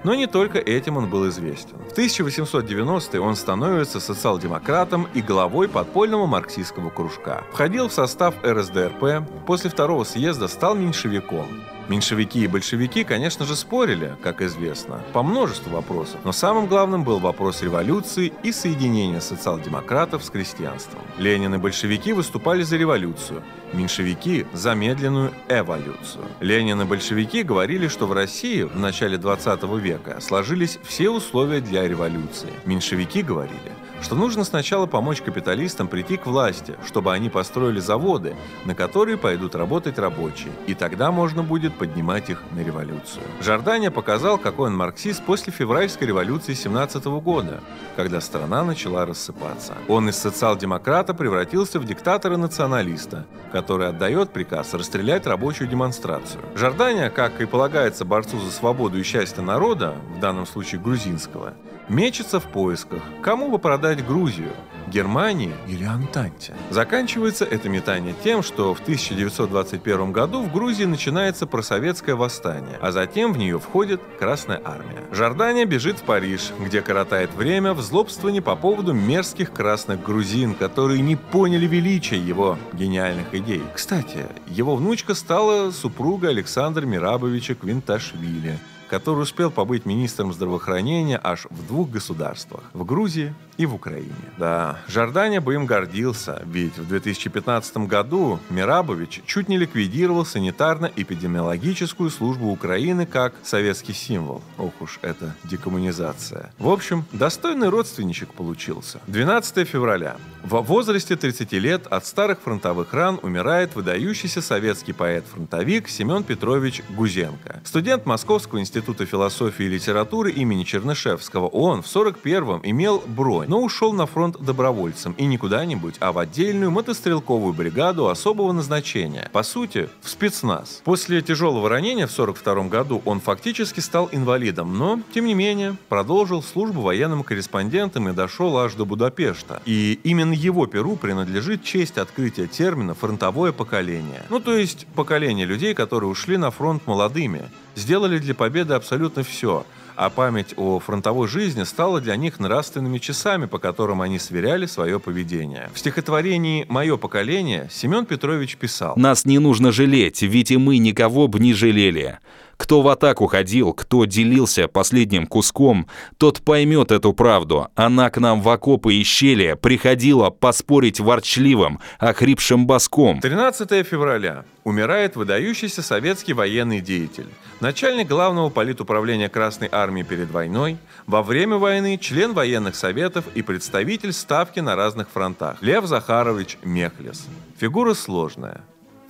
[0.04, 1.76] Но не только этим он был известен.
[1.88, 7.44] В 1890-е он становится социал-демократом и главой подпольного марксистского кружка.
[7.52, 11.46] Входил в состав РСДРП, после второго съезда стал меньшевиком.
[11.90, 17.18] Меньшевики и большевики, конечно же, спорили, как известно, по множеству вопросов, но самым главным был
[17.18, 21.02] вопрос революции и соединения социал-демократов с крестьянством.
[21.18, 26.26] Ленин и большевики выступали за революцию, меньшевики– за медленную эволюцию.
[26.38, 31.88] Ленин и большевики говорили, что в России в начале 20 века сложились все условия для
[31.88, 32.50] революции.
[32.66, 33.72] Меньшевики говорили,
[34.02, 38.34] что нужно сначала помочь капиталистам прийти к власти, чтобы они построили заводы,
[38.64, 43.22] на которые пойдут работать рабочие, и тогда можно будет поднимать их на революцию.
[43.40, 47.60] Жордания показал, какой он марксист после февральской революции 17 года,
[47.96, 49.74] когда страна начала рассыпаться.
[49.88, 56.42] Он из социал-демократа превратился в диктатора-националиста, который отдает приказ расстрелять рабочую демонстрацию.
[56.54, 61.54] Жордания, как и полагается борцу за свободу и счастье народа, в данном случае грузинского,
[61.90, 64.52] мечется в поисках, кому бы продать Грузию,
[64.86, 66.54] Германии или Антанте.
[66.70, 73.32] Заканчивается это метание тем, что в 1921 году в Грузии начинается просоветское восстание, а затем
[73.32, 75.02] в нее входит Красная Армия.
[75.12, 81.00] Жордания бежит в Париж, где коротает время в злобствовании по поводу мерзких красных грузин, которые
[81.02, 83.62] не поняли величия его гениальных идей.
[83.74, 88.58] Кстати, его внучка стала супругой Александра Мирабовича Квинташвили,
[88.90, 94.14] который успел побыть министром здравоохранения аж в двух государствах– в Грузии и в Украине.
[94.38, 102.46] Да, Жордания бы им гордился, ведь в 2015 году Мирабович чуть не ликвидировал санитарно-эпидемиологическую службу
[102.50, 104.40] Украины как советский символ.
[104.56, 106.54] Ох уж это декоммунизация.
[106.58, 108.98] В общем, достойный родственничек получился.
[109.08, 110.16] 12 февраля.
[110.42, 117.60] В возрасте 30 лет от старых фронтовых ран умирает выдающийся советский поэт-фронтовик Семен Петрович Гузенко.
[117.64, 121.46] Студент Московского института философии и литературы имени Чернышевского.
[121.48, 126.20] Он в 41-м имел бронь но ушел на фронт добровольцем и не куда-нибудь, а в
[126.20, 129.28] отдельную мотострелковую бригаду особого назначения.
[129.32, 130.82] По сути, в спецназ.
[130.84, 136.44] После тяжелого ранения в 42 году он фактически стал инвалидом, но, тем не менее, продолжил
[136.44, 139.60] службу военным корреспондентом и дошел аж до Будапешта.
[139.64, 144.22] И именно его перу принадлежит честь открытия термина «фронтовое поколение».
[144.30, 149.66] Ну, то есть поколение людей, которые ушли на фронт молодыми, сделали для победы абсолютно все–
[150.00, 154.98] а память о фронтовой жизни стала для них нравственными часами, по которым они сверяли свое
[154.98, 155.68] поведение.
[155.74, 161.28] В стихотворении «Мое поколение» Семен Петрович писал «Нас не нужно жалеть, ведь и мы никого
[161.28, 162.18] бы не жалели.
[162.60, 165.86] Кто в атаку ходил, кто делился последним куском,
[166.18, 167.68] тот поймет эту правду.
[167.74, 173.22] Она к нам в окопы и щели приходила поспорить ворчливым, охрипшим боском.
[173.22, 174.44] 13 февраля.
[174.62, 177.28] Умирает выдающийся советский военный деятель.
[177.60, 184.12] Начальник главного политуправления Красной Армии перед войной, во время войны член военных советов и представитель
[184.12, 185.56] ставки на разных фронтах.
[185.62, 187.26] Лев Захарович Мехлес.
[187.58, 188.60] Фигура сложная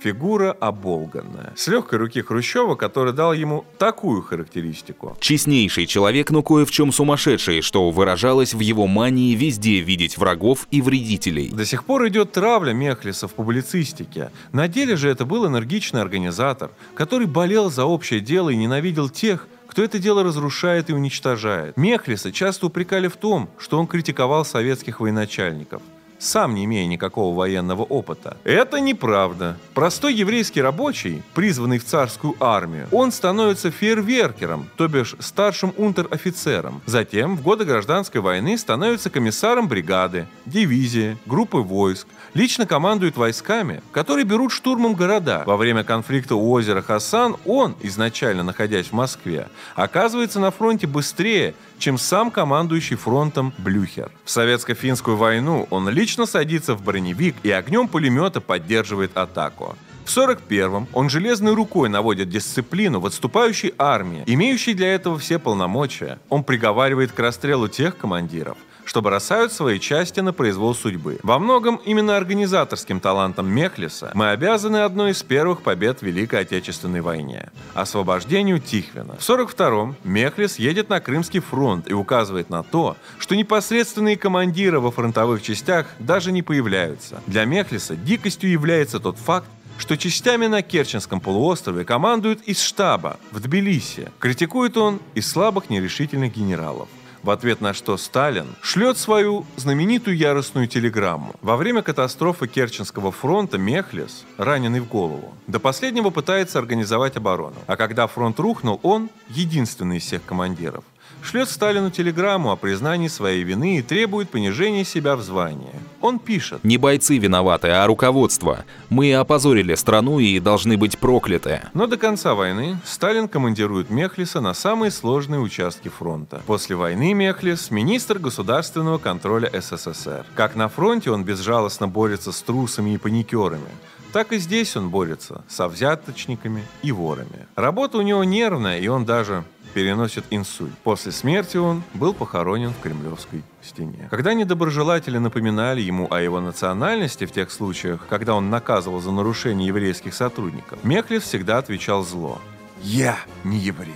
[0.01, 1.53] фигура оболганная.
[1.55, 5.15] С легкой руки Хрущева, который дал ему такую характеристику.
[5.19, 10.67] Честнейший человек, но кое в чем сумасшедший, что выражалось в его мании везде видеть врагов
[10.71, 11.49] и вредителей.
[11.49, 14.31] До сих пор идет травля Мехлиса в публицистике.
[14.51, 19.47] На деле же это был энергичный организатор, который болел за общее дело и ненавидел тех,
[19.67, 21.77] кто это дело разрушает и уничтожает.
[21.77, 25.81] Мехлиса часто упрекали в том, что он критиковал советских военачальников
[26.21, 28.37] сам не имея никакого военного опыта.
[28.43, 29.57] Это неправда.
[29.73, 36.81] Простой еврейский рабочий, призванный в царскую армию, он становится фейерверкером, то бишь старшим унтер-офицером.
[36.85, 44.25] Затем, в годы гражданской войны, становится комиссаром бригады, дивизии, группы войск, лично командует войсками, которые
[44.25, 45.43] берут штурмом города.
[45.45, 51.55] Во время конфликта у озера Хасан он, изначально находясь в Москве, оказывается на фронте быстрее,
[51.81, 54.11] чем сам командующий фронтом Блюхер.
[54.23, 59.75] В советско-финскую войну он лично садится в броневик и огнем пулемета поддерживает атаку.
[60.05, 66.19] В 41-м он железной рукой наводит дисциплину в отступающей армии, имеющей для этого все полномочия.
[66.29, 71.19] Он приговаривает к расстрелу тех командиров, что бросают свои части на произвол судьбы.
[71.23, 77.01] Во многом именно организаторским талантом Мехлиса мы обязаны одной из первых побед в Великой Отечественной
[77.01, 79.15] войне– освобождению Тихвина.
[79.17, 84.91] В 42-м Мехлис едет на Крымский фронт и указывает на то, что непосредственные командиры во
[84.91, 87.21] фронтовых частях даже не появляются.
[87.27, 93.39] Для Мехлиса дикостью является тот факт, что частями на Керченском полуострове командует из штаба в
[93.39, 94.11] Тбилиси.
[94.19, 96.87] Критикует он из слабых нерешительных генералов
[97.23, 101.33] в ответ на что Сталин шлет свою знаменитую яростную телеграмму.
[101.41, 107.55] Во время катастрофы Керченского фронта Мехлис, раненый в голову, до последнего пытается организовать оборону.
[107.67, 110.83] А когда фронт рухнул, он, единственный из всех командиров,
[111.23, 115.73] шлет Сталину телеграмму о признании своей вины и требует понижения себя в звании.
[116.01, 116.63] Он пишет.
[116.63, 118.65] Не бойцы виноваты, а руководство.
[118.89, 121.61] Мы опозорили страну и должны быть прокляты.
[121.73, 126.41] Но до конца войны Сталин командирует Мехлиса на самые сложные участки фронта.
[126.47, 130.25] После войны Мехлис– министр государственного контроля СССР.
[130.35, 133.69] Как на фронте он безжалостно борется с трусами и паникерами,
[134.11, 137.47] так и здесь он борется со взяточниками и ворами.
[137.55, 140.73] Работа у него нервная, и он даже переносит инсульт.
[140.83, 144.07] После смерти он был похоронен в Кремлевской стене.
[144.09, 149.67] Когда недоброжелатели напоминали ему о его национальности в тех случаях, когда он наказывал за нарушение
[149.67, 152.39] еврейских сотрудников, Мехлев всегда отвечал зло.
[152.81, 153.95] «Я не еврей.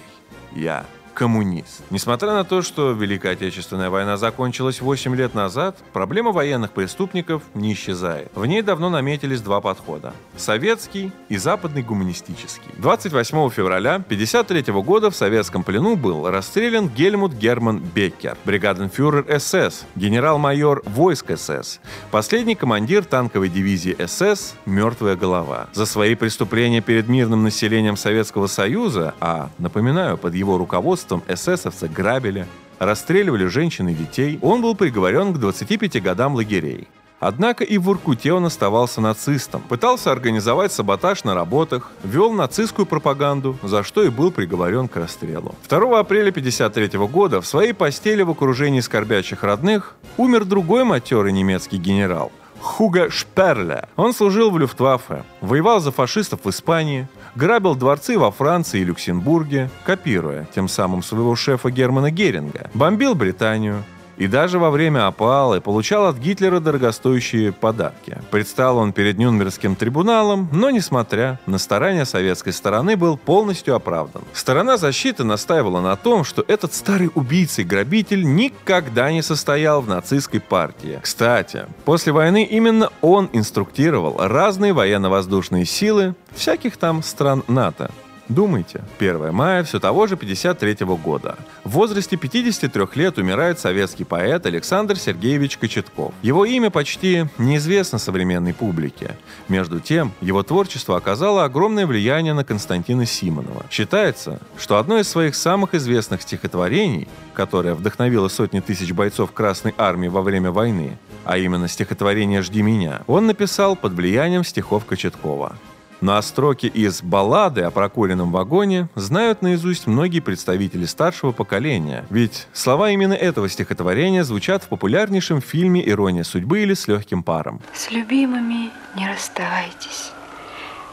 [0.54, 0.86] Я
[1.16, 1.82] коммунист.
[1.90, 7.74] Несмотря на то, что Великая Отечественная война закончилась 8 лет назад, проблема военных преступников не
[7.74, 8.30] исчезает.
[8.36, 12.70] В ней давно наметились два подхода– советский и западный гуманистический.
[12.78, 20.84] 28 февраля 1953 года в советском плену был расстрелян Гельмут Герман Беккер, бригаденфюрер СС, генерал-майор
[20.86, 21.80] войск СС,
[22.12, 25.68] последний командир танковой дивизии СС «Мертвая голова».
[25.72, 31.88] За свои преступления перед мирным населением Советского Союза, а, напоминаю, под его руководством руководством эсэсовцы
[31.88, 32.48] грабили,
[32.80, 36.88] расстреливали женщин и детей, он был приговорен к 25 годам лагерей.
[37.20, 43.58] Однако и в Воркуте он оставался нацистом, пытался организовать саботаж на работах, вел нацистскую пропаганду,
[43.64, 45.56] за что и был приговорен к расстрелу.
[45.70, 51.78] 2 апреля 1953 года в своей постели в окружении скорбящих родных умер другой матерый немецкий
[51.78, 52.32] генерал–
[52.66, 53.88] Хуга Шперле.
[53.96, 59.70] Он служил в Люфтваффе, воевал за фашистов в Испании, грабил дворцы во Франции и Люксембурге,
[59.86, 63.84] копируя тем самым своего шефа Германа Геринга, бомбил Британию,
[64.18, 68.18] и даже во время опалы получал от Гитлера дорогостоящие подарки.
[68.32, 74.24] Предстал он перед Нюнбергским трибуналом, но, несмотря на старания советской стороны, был полностью оправдан.
[74.34, 79.88] Сторона защиты настаивала на том, что этот старый убийца и грабитель никогда не состоял в
[79.88, 81.00] нацистской партии.
[81.02, 87.92] Кстати, после войны именно он инструктировал разные военно-воздушные силы всяких там стран НАТО.
[88.28, 91.36] Думайте, 1 мая все того же 53 года.
[91.64, 96.12] В возрасте 53 лет умирает советский поэт Александр Сергеевич Кочетков.
[96.24, 99.16] Его имя почти неизвестно современной публике.
[99.48, 103.66] Между тем, его творчество оказало огромное влияние на Константина Симонова.
[103.70, 110.08] Считается, что одно из своих самых известных стихотворений, которое вдохновило сотни тысяч бойцов Красной Армии
[110.08, 115.56] во время войны, а именно стихотворение «Жди меня», он написал под влиянием стихов Кочеткова.
[116.02, 122.48] Ну а строки из баллады о прокуренном вагоне знают наизусть многие представители старшего поколения, ведь
[122.54, 127.62] слова именно этого стихотворения звучат в популярнейшем фильме «Ирония судьбы» или «С легким паром».
[127.74, 130.12] С любимыми не расставайтесь,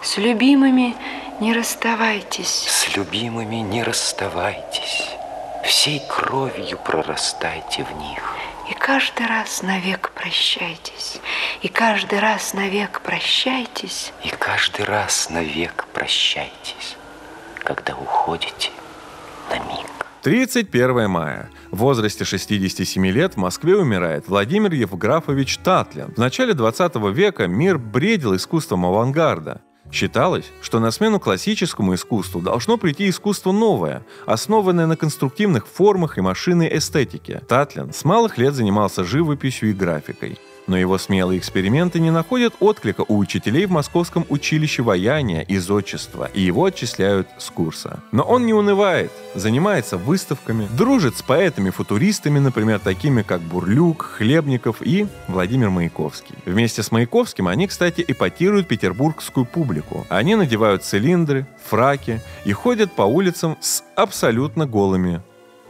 [0.02, 0.94] с любимыми
[1.40, 2.66] не расставайтесь.
[2.68, 5.08] С любимыми не расставайтесь,
[5.64, 8.22] всей кровью прорастайте в них.
[8.70, 11.20] И каждый раз навек прощайтесь,
[11.62, 14.12] и каждый раз навек прощайтесь.
[14.24, 16.96] И каждый раз навек прощайтесь,
[17.64, 18.70] когда уходите
[19.50, 19.86] на миг.
[20.22, 21.50] 31 мая.
[21.72, 26.14] В возрасте 67 лет в Москве умирает Владимир Евграфович Татлин.
[26.14, 29.62] В начале 20 века мир бредил искусством авангарда.
[29.92, 36.22] Считалось, что на смену классическому искусству должно прийти искусство новое, основанное на конструктивных формах и
[36.22, 37.42] машинной эстетике.
[37.46, 40.38] Татлин с малых лет занимался живописью и графикой.
[40.66, 46.30] Но его смелые эксперименты не находят отклика у учителей в Московском училище ваяния и зодчества,
[46.32, 48.00] и его отчисляют с курса.
[48.12, 55.06] Но он не унывает, занимается выставками, дружит с поэтами-футуристами, например, такими как Бурлюк, Хлебников и
[55.28, 56.36] Владимир Маяковский.
[56.46, 60.06] Вместе с Маяковским они, кстати, эпатируют петербургскую публику.
[60.08, 65.22] Они надевают цилиндры, фраки и ходят по улицам с абсолютно голыми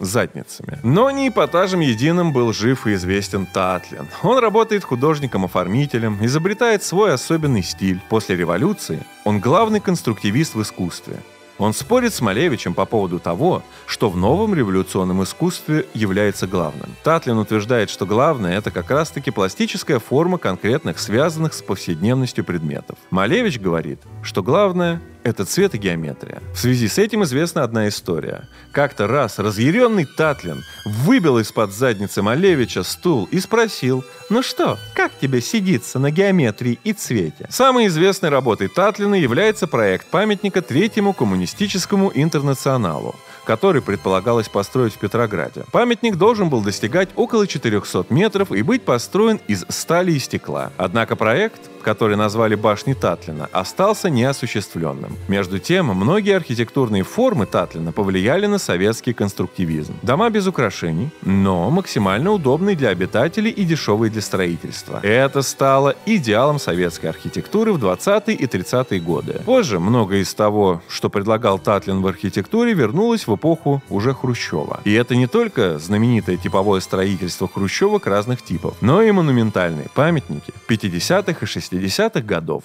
[0.04, 0.78] задницами.
[0.82, 4.06] Но не эпатажем единым был жив и известен Татлин.
[4.22, 8.00] Он работает художником-оформителем, изобретает свой особенный стиль.
[8.08, 11.16] После революции он главный конструктивист в искусстве.
[11.58, 16.90] Он спорит с Малевичем по поводу того, что в новом революционном искусстве является главным.
[17.04, 22.98] Татлин утверждает, что главное– это как раз-таки пластическая форма конкретных, связанных с повседневностью предметов.
[23.10, 26.42] Малевич говорит, что главное это цвет и геометрия.
[26.54, 28.48] В связи с этим известна одна история.
[28.72, 35.40] Как-то раз разъяренный Татлин выбил из-под задницы Малевича стул и спросил, «Ну что, как тебе
[35.40, 43.14] сидится на геометрии и цвете?» Самой известной работой Татлина является проект памятника Третьему коммунистическому интернационалу
[43.44, 45.64] который предполагалось построить в Петрограде.
[45.72, 50.70] Памятник должен был достигать около 400 метров и быть построен из стали и стекла.
[50.76, 55.16] Однако проект который назвали башней Татлина, остался неосуществленным.
[55.28, 59.94] Между тем, многие архитектурные формы Татлина повлияли на советский конструктивизм.
[60.02, 65.00] Дома без украшений, но максимально удобные для обитателей и дешевые для строительства.
[65.02, 69.40] Это стало идеалом советской архитектуры в 20-е и 30-е годы.
[69.44, 74.80] Позже многое из того, что предлагал Татлин в архитектуре, вернулось в эпоху уже Хрущева.
[74.84, 81.38] И это не только знаменитое типовое строительство хрущевок разных типов, но и монументальные памятники 50-х
[81.40, 82.64] и 60-х 60-х годов.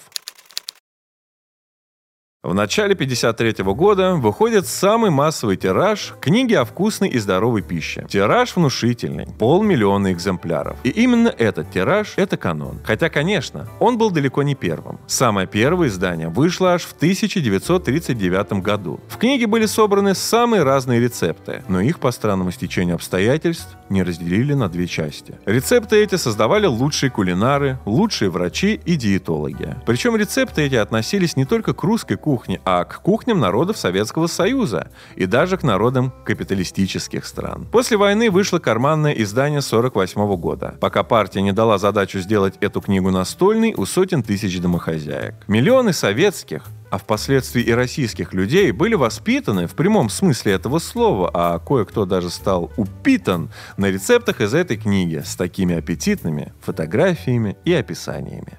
[2.48, 8.06] В начале 1953 года выходит самый массовый тираж книги о вкусной и здоровой пище.
[8.08, 10.78] Тираж внушительный, полмиллиона экземпляров.
[10.82, 12.80] И именно этот тираж— это канон.
[12.84, 14.98] Хотя, конечно, он был далеко не первым.
[15.06, 18.98] Самое первое издание вышло аж в 1939 году.
[19.08, 24.54] В книге были собраны самые разные рецепты, но их по странному стечению обстоятельств не разделили
[24.54, 25.34] на две части.
[25.44, 29.76] Рецепты эти создавали лучшие кулинары, лучшие врачи и диетологи.
[29.84, 34.90] Причем рецепты эти относились не только к русской кухне, а к кухням народов Советского Союза
[35.16, 37.66] и даже к народам капиталистических стран.
[37.70, 43.10] После войны вышло карманное издание 48 года, пока партия не дала задачу сделать эту книгу
[43.10, 45.34] настольной у сотен тысяч домохозяек.
[45.48, 51.58] Миллионы советских, а впоследствии и российских людей были воспитаны в прямом смысле этого слова, а
[51.58, 58.58] кое-кто даже стал упитан на рецептах из этой книги с такими аппетитными фотографиями и описаниями.